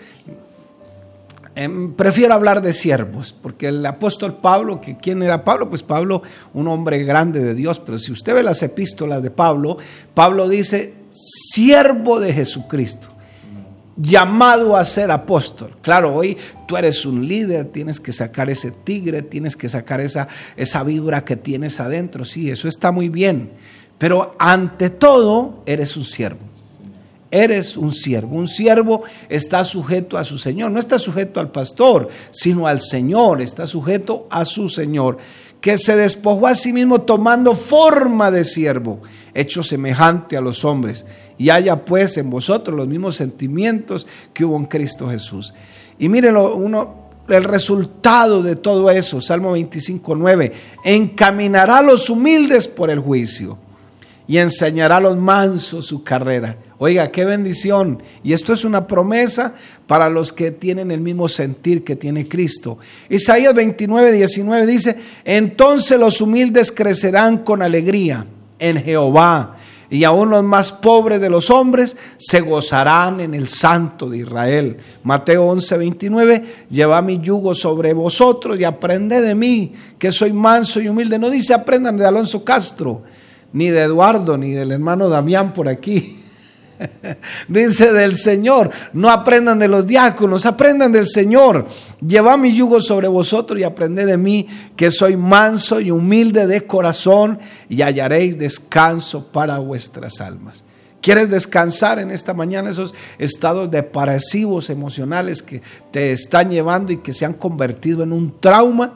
em, 1.55 1.93
prefiero 1.93 2.35
hablar 2.35 2.61
de 2.61 2.73
siervos, 2.73 3.33
porque 3.33 3.69
el 3.69 3.83
apóstol 3.83 4.35
Pablo, 4.35 4.79
que 4.79 4.97
quién 4.97 5.23
era 5.23 5.43
Pablo, 5.43 5.67
pues 5.67 5.81
Pablo, 5.81 6.21
un 6.53 6.67
hombre 6.67 7.03
grande 7.03 7.41
de 7.41 7.55
Dios, 7.55 7.79
pero 7.79 7.97
si 7.97 8.11
usted 8.11 8.35
ve 8.35 8.43
las 8.43 8.61
epístolas 8.61 9.23
de 9.23 9.31
Pablo, 9.31 9.77
Pablo 10.13 10.47
dice, 10.47 10.93
siervo 11.11 12.19
de 12.19 12.31
Jesucristo 12.31 13.07
llamado 13.95 14.75
a 14.75 14.85
ser 14.85 15.11
apóstol. 15.11 15.75
Claro, 15.81 16.13
hoy 16.13 16.37
tú 16.67 16.77
eres 16.77 17.05
un 17.05 17.27
líder, 17.27 17.65
tienes 17.65 17.99
que 17.99 18.11
sacar 18.11 18.49
ese 18.49 18.71
tigre, 18.71 19.21
tienes 19.21 19.55
que 19.55 19.69
sacar 19.69 20.01
esa, 20.01 20.27
esa 20.55 20.83
vibra 20.83 21.25
que 21.25 21.35
tienes 21.35 21.79
adentro. 21.79 22.25
Sí, 22.25 22.49
eso 22.49 22.67
está 22.67 22.91
muy 22.91 23.09
bien. 23.09 23.51
Pero 23.97 24.31
ante 24.39 24.89
todo, 24.89 25.61
eres 25.65 25.95
un 25.95 26.05
siervo. 26.05 26.51
Eres 27.29 27.77
un 27.77 27.93
siervo. 27.93 28.35
Un 28.35 28.47
siervo 28.47 29.03
está 29.29 29.63
sujeto 29.63 30.17
a 30.17 30.23
su 30.23 30.37
Señor. 30.37 30.71
No 30.71 30.79
está 30.79 30.99
sujeto 30.99 31.39
al 31.39 31.51
pastor, 31.51 32.09
sino 32.31 32.67
al 32.67 32.81
Señor. 32.81 33.41
Está 33.41 33.67
sujeto 33.67 34.27
a 34.29 34.43
su 34.43 34.67
Señor. 34.67 35.17
que 35.61 35.77
se 35.77 35.95
despojó 35.95 36.47
a 36.47 36.55
sí 36.55 36.73
mismo 36.73 37.01
tomando 37.01 37.53
forma 37.53 38.31
de 38.31 38.43
siervo, 38.43 38.99
hecho 39.35 39.61
semejante 39.61 40.35
a 40.35 40.41
los 40.41 40.65
hombres, 40.65 41.05
y 41.41 41.49
haya 41.49 41.75
pues 41.75 42.17
en 42.17 42.29
vosotros 42.29 42.77
los 42.77 42.87
mismos 42.87 43.15
sentimientos 43.15 44.05
que 44.31 44.45
hubo 44.45 44.55
en 44.57 44.65
Cristo 44.65 45.09
Jesús. 45.09 45.55
Y 45.97 46.07
mírenlo, 46.07 46.53
uno, 46.55 47.07
el 47.29 47.45
resultado 47.45 48.43
de 48.43 48.55
todo 48.55 48.91
eso, 48.91 49.19
Salmo 49.19 49.53
25, 49.53 50.15
9, 50.15 50.53
encaminará 50.83 51.79
a 51.79 51.81
los 51.81 52.11
humildes 52.11 52.67
por 52.67 52.91
el 52.91 52.99
juicio 52.99 53.57
y 54.27 54.37
enseñará 54.37 54.97
a 54.97 55.01
los 55.01 55.17
mansos 55.17 55.87
su 55.87 56.03
carrera. 56.03 56.57
Oiga, 56.77 57.09
qué 57.09 57.25
bendición. 57.25 58.03
Y 58.23 58.33
esto 58.33 58.53
es 58.53 58.63
una 58.63 58.85
promesa 58.85 59.55
para 59.87 60.11
los 60.11 60.31
que 60.31 60.51
tienen 60.51 60.91
el 60.91 61.01
mismo 61.01 61.27
sentir 61.27 61.83
que 61.83 61.95
tiene 61.95 62.27
Cristo. 62.27 62.77
Isaías 63.09 63.55
29, 63.55 64.11
19 64.11 64.67
dice, 64.67 64.95
entonces 65.25 65.99
los 65.99 66.21
humildes 66.21 66.71
crecerán 66.71 67.39
con 67.39 67.63
alegría 67.63 68.27
en 68.59 68.77
Jehová. 68.77 69.57
Y 69.91 70.05
aún 70.05 70.29
los 70.29 70.41
más 70.41 70.71
pobres 70.71 71.19
de 71.19 71.29
los 71.29 71.49
hombres 71.49 71.97
se 72.15 72.39
gozarán 72.39 73.19
en 73.19 73.33
el 73.33 73.49
Santo 73.49 74.09
de 74.09 74.19
Israel. 74.19 74.77
Mateo 75.03 75.45
11, 75.47 75.77
29, 75.77 76.45
lleva 76.69 77.01
mi 77.01 77.19
yugo 77.19 77.53
sobre 77.53 77.91
vosotros 77.91 78.57
y 78.57 78.63
aprended 78.63 79.21
de 79.21 79.35
mí, 79.35 79.73
que 79.99 80.13
soy 80.13 80.31
manso 80.31 80.79
y 80.79 80.87
humilde. 80.87 81.19
No 81.19 81.29
dice 81.29 81.53
aprendan 81.53 81.97
de 81.97 82.05
Alonso 82.05 82.45
Castro, 82.45 83.03
ni 83.51 83.67
de 83.67 83.81
Eduardo, 83.81 84.37
ni 84.37 84.51
del 84.51 84.71
hermano 84.71 85.09
Damián 85.09 85.53
por 85.53 85.67
aquí. 85.67 86.23
Dice 87.47 87.91
del 87.91 88.13
Señor, 88.13 88.71
no 88.93 89.09
aprendan 89.09 89.59
de 89.59 89.67
los 89.67 89.85
diáconos, 89.85 90.45
aprendan 90.45 90.91
del 90.91 91.07
Señor. 91.07 91.67
Lleva 92.05 92.37
mi 92.37 92.55
yugo 92.55 92.81
sobre 92.81 93.07
vosotros 93.07 93.59
y 93.59 93.63
aprended 93.63 94.05
de 94.07 94.17
mí, 94.17 94.47
que 94.75 94.91
soy 94.91 95.17
manso 95.17 95.79
y 95.79 95.91
humilde 95.91 96.47
de 96.47 96.65
corazón, 96.65 97.39
y 97.69 97.81
hallaréis 97.81 98.37
descanso 98.37 99.27
para 99.31 99.59
vuestras 99.59 100.21
almas. 100.21 100.63
¿Quieres 101.01 101.29
descansar 101.29 101.97
en 101.99 102.11
esta 102.11 102.33
mañana 102.33 102.69
esos 102.69 102.93
estados 103.17 103.71
depresivos 103.71 104.69
emocionales 104.69 105.41
que 105.41 105.61
te 105.91 106.11
están 106.11 106.51
llevando 106.51 106.93
y 106.93 106.97
que 106.97 107.13
se 107.13 107.25
han 107.25 107.33
convertido 107.33 108.03
en 108.03 108.13
un 108.13 108.39
trauma? 108.39 108.95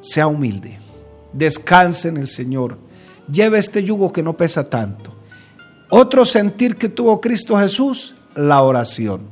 Sea 0.00 0.26
humilde. 0.26 0.78
Descanse 1.32 2.08
en 2.08 2.16
el 2.16 2.28
Señor 2.28 2.86
lleve 3.30 3.58
este 3.58 3.82
yugo 3.82 4.12
que 4.12 4.22
no 4.22 4.36
pesa 4.36 4.68
tanto. 4.68 5.14
Otro 5.88 6.24
sentir 6.24 6.76
que 6.76 6.88
tuvo 6.88 7.20
Cristo 7.20 7.56
Jesús, 7.58 8.14
la 8.34 8.62
oración. 8.62 9.22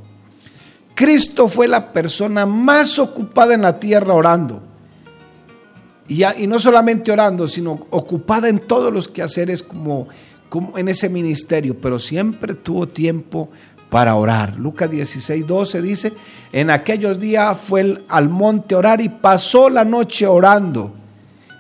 Cristo 0.95 1.49
fue 1.49 1.67
la 1.67 1.93
persona 1.93 2.47
más 2.47 2.99
ocupada 2.99 3.55
en 3.55 3.62
la 3.62 3.79
tierra 3.81 4.14
orando. 4.14 4.62
Y, 6.07 6.23
no 6.47 6.59
solamente 6.59 7.11
orando, 7.11 7.49
sino 7.49 7.87
ocupada 7.90 8.49
en 8.49 8.61
todos 8.61 8.93
los 8.93 9.09
quehaceres 9.09 9.62
como, 9.62 10.07
como 10.49 10.77
en 10.79 10.88
ese 10.88 11.09
ministerio, 11.09 11.81
pero 11.81 11.99
siempre 11.99 12.55
tuvo 12.55 12.87
tiempo 12.87 13.49
para 13.90 14.14
orar. 14.14 14.57
Lucas 14.57 14.90
16, 14.90 15.47
12 15.47 15.83
dice, 15.83 16.12
en 16.53 16.71
aquellos 16.71 17.19
días 17.19 17.59
fue 17.59 17.99
al 18.09 18.29
monte 18.29 18.75
a 18.75 18.79
orar 18.79 19.01
y 19.01 19.09
pasó 19.09 19.71
la 19.71 19.85
noche 19.85 20.27
orando. 20.27 20.93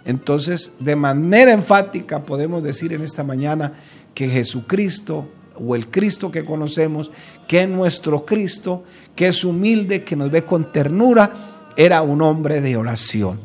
Entonces, 0.04 0.72
de 0.80 0.96
manera 0.96 1.52
enfática 1.52 2.24
podemos 2.24 2.62
decir 2.62 2.92
en 2.92 3.02
esta 3.02 3.24
mañana 3.24 3.74
que 4.14 4.28
Jesucristo 4.28 5.28
o 5.56 5.74
el 5.74 5.90
Cristo 5.90 6.30
que 6.30 6.44
conocemos, 6.44 7.10
que 7.46 7.62
es 7.62 7.68
nuestro 7.68 8.24
Cristo, 8.26 8.84
que 9.14 9.28
es 9.28 9.44
humilde, 9.44 10.04
que 10.04 10.16
nos 10.16 10.30
ve 10.30 10.44
con 10.44 10.72
ternura, 10.72 11.32
era 11.76 12.02
un 12.02 12.22
hombre 12.22 12.60
de 12.60 12.76
oración. 12.76 13.38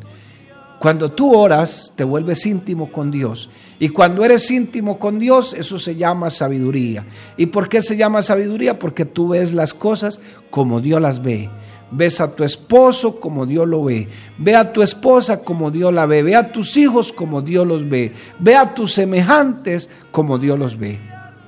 Cuando 0.80 1.12
tú 1.12 1.34
oras, 1.34 1.92
te 1.94 2.04
vuelves 2.04 2.46
íntimo 2.46 2.90
con 2.90 3.10
Dios. 3.10 3.50
Y 3.78 3.90
cuando 3.90 4.24
eres 4.24 4.50
íntimo 4.50 4.98
con 4.98 5.18
Dios, 5.18 5.52
eso 5.52 5.78
se 5.78 5.94
llama 5.96 6.30
sabiduría. 6.30 7.04
¿Y 7.36 7.46
por 7.46 7.68
qué 7.68 7.82
se 7.82 7.98
llama 7.98 8.22
sabiduría? 8.22 8.78
Porque 8.78 9.04
tú 9.04 9.28
ves 9.28 9.52
las 9.52 9.74
cosas 9.74 10.20
como 10.50 10.80
Dios 10.80 11.00
las 11.00 11.22
ve. 11.22 11.50
Ves 11.92 12.20
a 12.20 12.34
tu 12.34 12.44
esposo 12.44 13.18
como 13.18 13.46
Dios 13.46 13.66
lo 13.66 13.84
ve. 13.84 14.08
Ve 14.38 14.54
a 14.54 14.72
tu 14.72 14.82
esposa 14.82 15.42
como 15.42 15.70
Dios 15.70 15.92
la 15.92 16.06
ve. 16.06 16.22
Ve 16.22 16.36
a 16.36 16.52
tus 16.52 16.76
hijos 16.76 17.12
como 17.12 17.42
Dios 17.42 17.66
los 17.66 17.88
ve. 17.88 18.12
Ve 18.38 18.54
a 18.56 18.74
tus 18.74 18.92
semejantes 18.92 19.90
como 20.10 20.38
Dios 20.38 20.58
los 20.58 20.78
ve. 20.78 20.98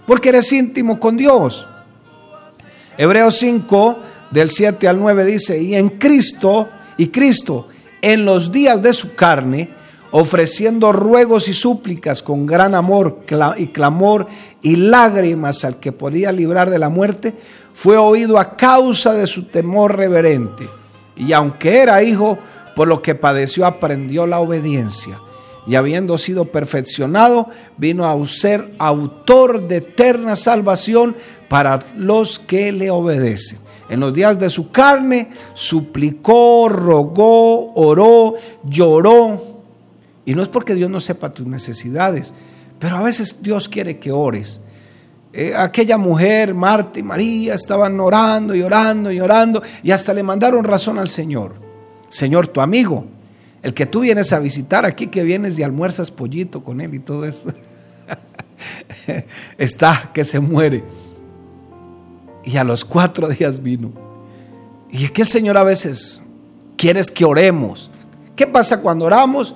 Porque 0.06 0.30
eres 0.30 0.52
íntimo 0.52 0.98
con 0.98 1.16
Dios. 1.16 1.66
Hebreos 2.98 3.36
5, 3.36 3.98
del 4.30 4.50
7 4.50 4.88
al 4.88 4.98
9 4.98 5.24
dice, 5.24 5.62
y 5.62 5.74
en 5.74 5.90
Cristo, 5.90 6.68
y 6.96 7.08
Cristo, 7.08 7.68
en 8.00 8.24
los 8.24 8.52
días 8.52 8.82
de 8.82 8.92
su 8.92 9.14
carne, 9.14 9.70
ofreciendo 10.12 10.92
ruegos 10.92 11.48
y 11.48 11.54
súplicas 11.54 12.22
con 12.22 12.46
gran 12.46 12.74
amor 12.74 13.20
y 13.56 13.66
clamor 13.68 14.28
y 14.60 14.76
lágrimas 14.76 15.64
al 15.64 15.80
que 15.80 15.90
podía 15.90 16.30
librar 16.30 16.70
de 16.70 16.78
la 16.78 16.90
muerte, 16.90 17.34
fue 17.74 17.96
oído 17.96 18.38
a 18.38 18.56
causa 18.56 19.14
de 19.14 19.26
su 19.26 19.44
temor 19.44 19.96
reverente. 19.96 20.68
Y 21.16 21.32
aunque 21.32 21.78
era 21.78 22.02
hijo, 22.02 22.38
por 22.76 22.88
lo 22.88 23.02
que 23.02 23.14
padeció, 23.14 23.66
aprendió 23.66 24.26
la 24.26 24.40
obediencia. 24.40 25.18
Y 25.66 25.76
habiendo 25.76 26.18
sido 26.18 26.46
perfeccionado, 26.46 27.48
vino 27.78 28.06
a 28.06 28.26
ser 28.26 28.74
autor 28.78 29.66
de 29.66 29.76
eterna 29.76 30.36
salvación 30.36 31.16
para 31.48 31.84
los 31.96 32.38
que 32.38 32.70
le 32.72 32.90
obedecen. 32.90 33.60
En 33.88 34.00
los 34.00 34.12
días 34.12 34.38
de 34.38 34.50
su 34.50 34.70
carne, 34.70 35.30
suplicó, 35.54 36.68
rogó, 36.68 37.72
oró, 37.74 38.34
lloró 38.64 39.51
y 40.24 40.34
no 40.34 40.42
es 40.42 40.48
porque 40.48 40.74
Dios 40.74 40.90
no 40.90 41.00
sepa 41.00 41.34
tus 41.34 41.46
necesidades, 41.46 42.32
pero 42.78 42.96
a 42.96 43.02
veces 43.02 43.42
Dios 43.42 43.68
quiere 43.68 43.98
que 43.98 44.12
ores. 44.12 44.60
Eh, 45.32 45.54
aquella 45.56 45.96
mujer, 45.96 46.54
Marta 46.54 46.98
y 46.98 47.02
María, 47.02 47.54
estaban 47.54 47.98
orando 47.98 48.54
y 48.54 48.62
orando 48.62 49.10
y 49.10 49.20
orando 49.20 49.62
y 49.82 49.90
hasta 49.90 50.12
le 50.12 50.22
mandaron 50.22 50.64
razón 50.64 50.98
al 50.98 51.08
Señor. 51.08 51.54
Señor, 52.10 52.48
tu 52.48 52.60
amigo, 52.60 53.06
el 53.62 53.72
que 53.72 53.86
tú 53.86 54.00
vienes 54.00 54.32
a 54.32 54.38
visitar 54.38 54.84
aquí, 54.84 55.06
que 55.06 55.24
vienes 55.24 55.58
y 55.58 55.62
almuerzas 55.62 56.10
pollito 56.10 56.62
con 56.62 56.80
él 56.80 56.94
y 56.94 56.98
todo 56.98 57.24
eso, 57.24 57.50
está 59.58 60.10
que 60.12 60.22
se 60.24 60.38
muere. 60.38 60.84
Y 62.44 62.56
a 62.58 62.64
los 62.64 62.84
cuatro 62.84 63.28
días 63.28 63.62
vino. 63.62 63.90
Y 64.90 65.04
es 65.04 65.10
que 65.10 65.22
el 65.22 65.28
Señor 65.28 65.56
a 65.56 65.64
veces 65.64 66.20
quiere 66.76 67.00
que 67.14 67.24
oremos. 67.24 67.90
¿Qué 68.36 68.46
pasa 68.46 68.80
cuando 68.82 69.06
oramos? 69.06 69.54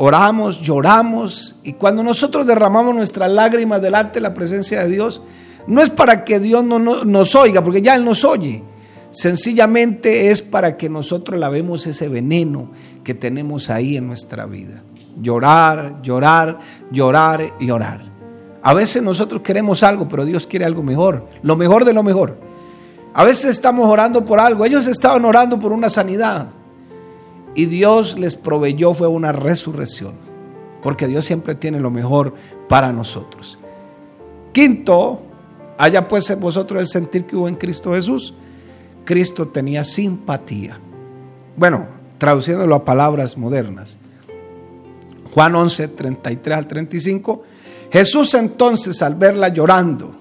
Oramos, 0.00 0.60
lloramos 0.60 1.56
y 1.64 1.72
cuando 1.72 2.04
nosotros 2.04 2.46
derramamos 2.46 2.94
nuestras 2.94 3.30
lágrimas 3.32 3.82
delante 3.82 4.14
de 4.14 4.20
la 4.20 4.32
presencia 4.32 4.82
de 4.82 4.88
Dios, 4.88 5.20
no 5.66 5.82
es 5.82 5.90
para 5.90 6.24
que 6.24 6.38
Dios 6.38 6.62
no, 6.62 6.78
nos 6.78 7.34
oiga, 7.34 7.64
porque 7.64 7.82
ya 7.82 7.96
Él 7.96 8.04
nos 8.04 8.24
oye. 8.24 8.62
Sencillamente 9.10 10.30
es 10.30 10.40
para 10.40 10.76
que 10.76 10.88
nosotros 10.88 11.38
lavemos 11.40 11.84
ese 11.86 12.08
veneno 12.08 12.70
que 13.02 13.12
tenemos 13.12 13.70
ahí 13.70 13.96
en 13.96 14.06
nuestra 14.06 14.46
vida. 14.46 14.82
Llorar, 15.20 16.00
llorar, 16.00 16.60
llorar 16.92 17.54
y 17.58 17.70
orar. 17.72 18.02
A 18.62 18.74
veces 18.74 19.02
nosotros 19.02 19.42
queremos 19.42 19.82
algo, 19.82 20.08
pero 20.08 20.24
Dios 20.24 20.46
quiere 20.46 20.64
algo 20.64 20.84
mejor, 20.84 21.26
lo 21.42 21.56
mejor 21.56 21.84
de 21.84 21.92
lo 21.92 22.04
mejor. 22.04 22.38
A 23.14 23.24
veces 23.24 23.46
estamos 23.46 23.88
orando 23.88 24.24
por 24.24 24.38
algo, 24.38 24.64
ellos 24.64 24.86
estaban 24.86 25.24
orando 25.24 25.58
por 25.58 25.72
una 25.72 25.90
sanidad 25.90 26.50
y 27.58 27.66
Dios 27.66 28.16
les 28.16 28.36
proveyó 28.36 28.94
fue 28.94 29.08
una 29.08 29.32
resurrección, 29.32 30.14
porque 30.80 31.08
Dios 31.08 31.24
siempre 31.24 31.56
tiene 31.56 31.80
lo 31.80 31.90
mejor 31.90 32.34
para 32.68 32.92
nosotros. 32.92 33.58
Quinto, 34.52 35.22
haya 35.76 36.06
pues 36.06 36.38
vosotros 36.38 36.80
el 36.80 36.86
sentir 36.86 37.24
que 37.24 37.34
hubo 37.34 37.48
en 37.48 37.56
Cristo 37.56 37.94
Jesús. 37.94 38.32
Cristo 39.04 39.48
tenía 39.48 39.82
simpatía. 39.82 40.78
Bueno, 41.56 41.88
traduciéndolo 42.18 42.76
a 42.76 42.84
palabras 42.84 43.36
modernas. 43.36 43.98
Juan 45.34 45.56
11, 45.56 45.88
33 45.88 46.58
al 46.58 46.68
35. 46.68 47.42
Jesús 47.90 48.34
entonces 48.34 49.02
al 49.02 49.16
verla 49.16 49.48
llorando 49.48 50.14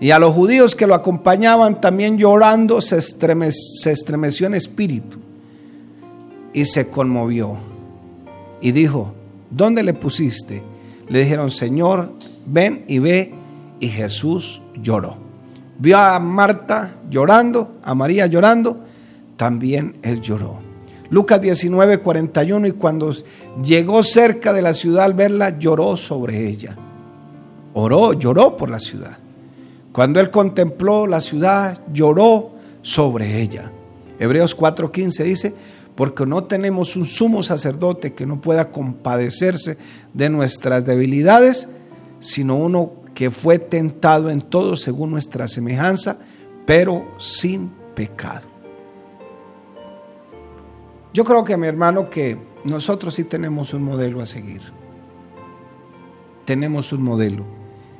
y 0.00 0.10
a 0.10 0.18
los 0.18 0.34
judíos 0.34 0.74
que 0.74 0.88
lo 0.88 0.96
acompañaban 0.96 1.80
también 1.80 2.18
llorando, 2.18 2.80
se 2.80 2.98
estremeció 2.98 4.48
en 4.48 4.54
espíritu 4.54 5.21
y 6.52 6.64
se 6.64 6.88
conmovió 6.88 7.56
y 8.60 8.72
dijo, 8.72 9.12
¿dónde 9.50 9.82
le 9.82 9.92
pusiste? 9.94 10.62
Le 11.08 11.20
dijeron, 11.20 11.50
Señor, 11.50 12.12
ven 12.46 12.84
y 12.88 12.98
ve. 12.98 13.34
Y 13.80 13.88
Jesús 13.88 14.62
lloró. 14.80 15.16
Vio 15.78 15.98
a 15.98 16.18
Marta 16.20 16.94
llorando, 17.10 17.72
a 17.82 17.94
María 17.94 18.26
llorando, 18.26 18.78
también 19.36 19.96
él 20.02 20.20
lloró. 20.20 20.60
Lucas 21.10 21.40
19, 21.40 21.98
41, 21.98 22.68
y 22.68 22.72
cuando 22.72 23.12
llegó 23.62 24.04
cerca 24.04 24.52
de 24.52 24.62
la 24.62 24.72
ciudad 24.72 25.04
al 25.04 25.14
verla, 25.14 25.58
lloró 25.58 25.96
sobre 25.96 26.48
ella. 26.48 26.76
Oró, 27.74 28.12
lloró 28.12 28.56
por 28.56 28.70
la 28.70 28.78
ciudad. 28.78 29.18
Cuando 29.90 30.20
él 30.20 30.30
contempló 30.30 31.08
la 31.08 31.20
ciudad, 31.20 31.82
lloró 31.92 32.52
sobre 32.82 33.42
ella. 33.42 33.72
Hebreos 34.18 34.56
4:15 34.56 35.24
dice, 35.24 35.54
porque 35.94 36.26
no 36.26 36.44
tenemos 36.44 36.96
un 36.96 37.04
sumo 37.04 37.42
sacerdote 37.42 38.14
que 38.14 38.26
no 38.26 38.40
pueda 38.40 38.70
compadecerse 38.70 39.76
de 40.14 40.30
nuestras 40.30 40.84
debilidades, 40.84 41.68
sino 42.18 42.56
uno 42.56 42.92
que 43.14 43.30
fue 43.30 43.58
tentado 43.58 44.30
en 44.30 44.40
todo 44.40 44.76
según 44.76 45.10
nuestra 45.10 45.48
semejanza, 45.48 46.18
pero 46.64 47.04
sin 47.18 47.70
pecado. 47.94 48.46
Yo 51.12 51.24
creo 51.24 51.44
que 51.44 51.56
mi 51.56 51.66
hermano 51.66 52.08
que 52.08 52.38
nosotros 52.64 53.14
sí 53.14 53.24
tenemos 53.24 53.74
un 53.74 53.82
modelo 53.82 54.22
a 54.22 54.26
seguir. 54.26 54.62
Tenemos 56.46 56.92
un 56.92 57.02
modelo. 57.02 57.44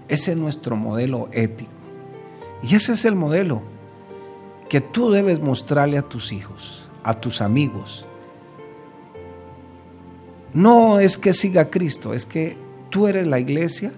Ese 0.09 0.33
es 0.33 0.37
nuestro 0.37 0.77
modelo 0.77 1.29
ético. 1.33 1.71
Y 2.63 2.75
ese 2.75 2.95
es 2.95 3.05
el 3.05 3.15
modelo 3.15 3.63
que 4.69 4.81
tú 4.81 5.11
debes 5.11 5.41
mostrarle 5.41 5.99
a 5.99 6.03
tus 6.03 6.33
hijos, 6.33 6.89
a 7.03 7.15
tus 7.15 7.41
amigos. 7.41 8.07
No 10.55 11.01
es 11.01 11.17
que 11.17 11.33
siga 11.33 11.71
Cristo, 11.71 12.13
es 12.13 12.27
que 12.27 12.57
tú 12.91 13.07
eres 13.07 13.27
la 13.27 13.39
iglesia 13.39 13.93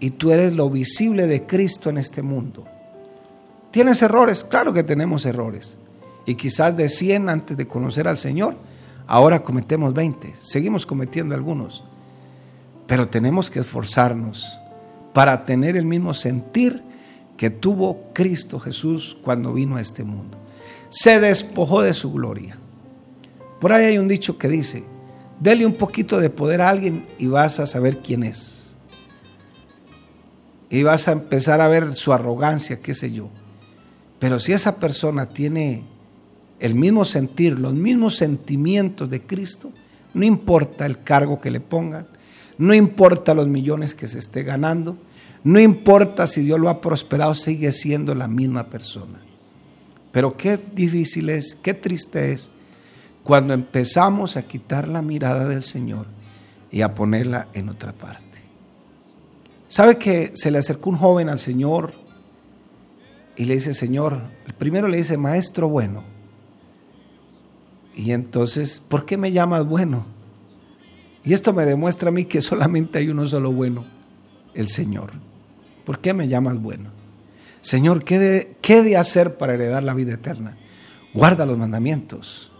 y 0.00 0.10
tú 0.10 0.32
eres 0.32 0.52
lo 0.52 0.68
visible 0.68 1.26
de 1.26 1.46
Cristo 1.46 1.88
en 1.88 1.98
este 1.98 2.22
mundo. 2.22 2.64
¿Tienes 3.70 4.02
errores? 4.02 4.44
Claro 4.44 4.72
que 4.72 4.82
tenemos 4.82 5.24
errores. 5.24 5.78
Y 6.26 6.34
quizás 6.34 6.76
de 6.76 6.88
100 6.88 7.28
antes 7.28 7.56
de 7.56 7.66
conocer 7.66 8.08
al 8.08 8.18
Señor, 8.18 8.56
ahora 9.06 9.42
cometemos 9.42 9.94
20. 9.94 10.34
Seguimos 10.38 10.84
cometiendo 10.84 11.34
algunos. 11.34 11.84
Pero 12.86 13.08
tenemos 13.08 13.48
que 13.48 13.60
esforzarnos 13.60 14.58
para 15.12 15.46
tener 15.46 15.76
el 15.76 15.86
mismo 15.86 16.14
sentir 16.14 16.82
que 17.36 17.50
tuvo 17.50 18.12
Cristo 18.12 18.58
Jesús 18.60 19.16
cuando 19.22 19.52
vino 19.52 19.76
a 19.76 19.80
este 19.80 20.04
mundo. 20.04 20.41
Se 20.88 21.20
despojó 21.20 21.82
de 21.82 21.94
su 21.94 22.12
gloria. 22.12 22.58
Por 23.60 23.72
ahí 23.72 23.84
hay 23.86 23.98
un 23.98 24.08
dicho 24.08 24.38
que 24.38 24.48
dice, 24.48 24.84
dele 25.40 25.64
un 25.66 25.74
poquito 25.74 26.18
de 26.18 26.30
poder 26.30 26.60
a 26.60 26.68
alguien 26.68 27.06
y 27.18 27.26
vas 27.26 27.60
a 27.60 27.66
saber 27.66 27.98
quién 27.98 28.22
es. 28.22 28.74
Y 30.68 30.82
vas 30.82 31.08
a 31.08 31.12
empezar 31.12 31.60
a 31.60 31.68
ver 31.68 31.94
su 31.94 32.12
arrogancia, 32.12 32.80
qué 32.80 32.94
sé 32.94 33.12
yo. 33.12 33.28
Pero 34.18 34.38
si 34.38 34.52
esa 34.52 34.76
persona 34.76 35.28
tiene 35.28 35.84
el 36.60 36.74
mismo 36.74 37.04
sentir, 37.04 37.58
los 37.58 37.74
mismos 37.74 38.16
sentimientos 38.16 39.10
de 39.10 39.22
Cristo, 39.22 39.72
no 40.14 40.24
importa 40.24 40.86
el 40.86 41.02
cargo 41.02 41.40
que 41.40 41.50
le 41.50 41.60
pongan, 41.60 42.06
no 42.58 42.74
importa 42.74 43.34
los 43.34 43.48
millones 43.48 43.94
que 43.94 44.06
se 44.06 44.18
esté 44.18 44.44
ganando, 44.44 44.96
no 45.44 45.58
importa 45.58 46.26
si 46.26 46.42
Dios 46.42 46.60
lo 46.60 46.68
ha 46.68 46.80
prosperado, 46.80 47.34
sigue 47.34 47.72
siendo 47.72 48.14
la 48.14 48.28
misma 48.28 48.70
persona. 48.70 49.20
Pero 50.12 50.36
qué 50.36 50.58
difícil 50.58 51.30
es, 51.30 51.54
qué 51.54 51.74
triste 51.74 52.32
es 52.32 52.50
cuando 53.24 53.54
empezamos 53.54 54.36
a 54.36 54.42
quitar 54.42 54.86
la 54.86 55.02
mirada 55.02 55.48
del 55.48 55.62
Señor 55.62 56.06
y 56.70 56.82
a 56.82 56.94
ponerla 56.94 57.48
en 57.54 57.68
otra 57.68 57.92
parte. 57.92 58.22
¿Sabe 59.68 59.96
que 59.96 60.32
se 60.34 60.50
le 60.50 60.58
acercó 60.58 60.90
un 60.90 60.96
joven 60.96 61.30
al 61.30 61.38
Señor 61.38 61.94
y 63.36 63.46
le 63.46 63.54
dice, 63.54 63.72
Señor, 63.72 64.20
el 64.46 64.52
primero 64.52 64.86
le 64.86 64.98
dice, 64.98 65.16
Maestro 65.16 65.68
bueno. 65.68 66.04
Y 67.96 68.12
entonces, 68.12 68.82
¿por 68.86 69.06
qué 69.06 69.16
me 69.16 69.32
llamas 69.32 69.66
bueno? 69.66 70.04
Y 71.24 71.32
esto 71.32 71.52
me 71.52 71.64
demuestra 71.64 72.08
a 72.08 72.12
mí 72.12 72.24
que 72.24 72.42
solamente 72.42 72.98
hay 72.98 73.08
uno 73.08 73.24
solo 73.26 73.52
bueno, 73.52 73.84
el 74.54 74.68
Señor. 74.68 75.12
¿Por 75.84 76.00
qué 76.00 76.12
me 76.12 76.28
llamas 76.28 76.60
bueno? 76.60 76.90
Señor, 77.62 78.04
¿qué 78.04 78.18
de, 78.18 78.56
¿qué 78.60 78.82
de 78.82 78.96
hacer 78.96 79.38
para 79.38 79.54
heredar 79.54 79.82
la 79.82 79.94
vida 79.94 80.12
eterna? 80.12 80.58
Guarda 81.14 81.46
los 81.46 81.56
mandamientos. 81.56 82.52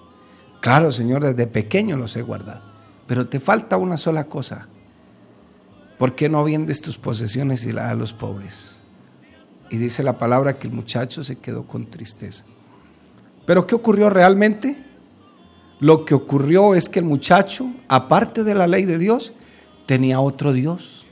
Claro, 0.61 0.93
Señor, 0.93 1.25
desde 1.25 1.47
pequeño 1.47 1.97
los 1.97 2.17
he 2.17 2.23
guardado. 2.23 2.63
Pero 3.07 3.29
te 3.29 3.41
falta 3.41 3.77
una 3.77 3.97
sola 3.97 4.25
cosa. 4.25 4.69
¿Por 5.99 6.15
qué 6.15 6.29
no 6.29 6.45
vendes 6.45 6.81
tus 6.81 6.97
posesiones 6.99 7.65
y 7.65 7.73
la 7.73 7.91
a 7.91 7.95
los 7.95 8.13
pobres? 8.13 8.81
Y 9.71 9.77
dice 9.77 10.03
la 10.03 10.19
palabra 10.19 10.59
que 10.59 10.69
el 10.69 10.73
muchacho 10.73 11.25
se 11.25 11.37
quedó 11.37 11.67
con 11.67 11.91
tristeza. 11.91 12.45
Pero 13.45 13.67
¿qué 13.67 13.75
ocurrió 13.75 14.09
realmente? 14.09 14.85
Lo 15.81 16.05
que 16.05 16.15
ocurrió 16.15 16.77
es 16.77 16.89
que 16.89 17.01
el 17.01 17.05
muchacho, 17.05 17.73
aparte 17.89 18.45
de 18.45 18.55
la 18.55 18.69
ley 18.69 18.85
de 18.85 18.99
Dios, 18.99 19.33
tenía 19.87 20.21
otro 20.21 20.53
Dios. 20.53 21.07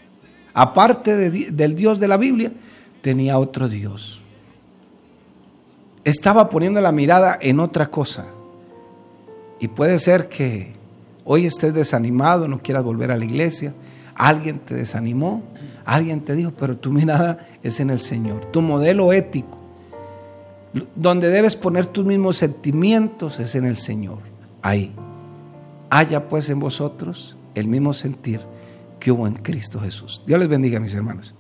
Aparte 0.55 1.31
del 1.51 1.75
Dios 1.75 1.99
de 1.99 2.09
la 2.09 2.17
Biblia, 2.17 2.53
tenía 3.03 3.39
otro 3.39 3.69
Dios. 3.69 4.23
Estaba 6.05 6.49
poniendo 6.49 6.81
la 6.81 6.93
mirada 6.93 7.39
en 7.41 7.61
otra 7.61 7.91
cosa. 7.91 8.27
Y 9.59 9.69
puede 9.69 9.99
ser 9.99 10.29
que 10.29 10.73
hoy 11.25 11.47
estés 11.47 11.75
desanimado, 11.75 12.49
no 12.49 12.63
quieras 12.63 12.83
volver 12.83 13.11
a 13.11 13.17
la 13.17 13.25
iglesia. 13.25 13.75
Alguien 14.15 14.59
te 14.59 14.75
desanimó, 14.75 15.43
alguien 15.85 16.23
te 16.23 16.35
dijo, 16.35 16.53
pero 16.57 16.77
tu 16.77 16.91
mirada 16.91 17.47
es 17.63 17.81
en 17.81 17.91
el 17.91 17.99
Señor. 17.99 18.47
Tu 18.47 18.63
modelo 18.63 19.13
ético, 19.13 19.59
donde 20.95 21.29
debes 21.29 21.57
poner 21.57 21.87
tus 21.87 22.05
mismos 22.05 22.37
sentimientos, 22.37 23.39
es 23.41 23.55
en 23.55 23.67
el 23.67 23.77
Señor 23.77 24.19
ahí. 24.63 24.95
Haya 25.91 26.29
pues 26.29 26.49
en 26.49 26.61
vosotros 26.61 27.37
el 27.55 27.69
mismo 27.69 27.93
sentir 27.93 28.41
que 28.99 29.11
hubo 29.11 29.27
en 29.27 29.35
Cristo 29.35 29.81
Jesús. 29.81 30.23
Dios 30.27 30.39
les 30.39 30.49
bendiga, 30.49 30.79
mis 30.81 30.95
hermanos. 30.95 31.35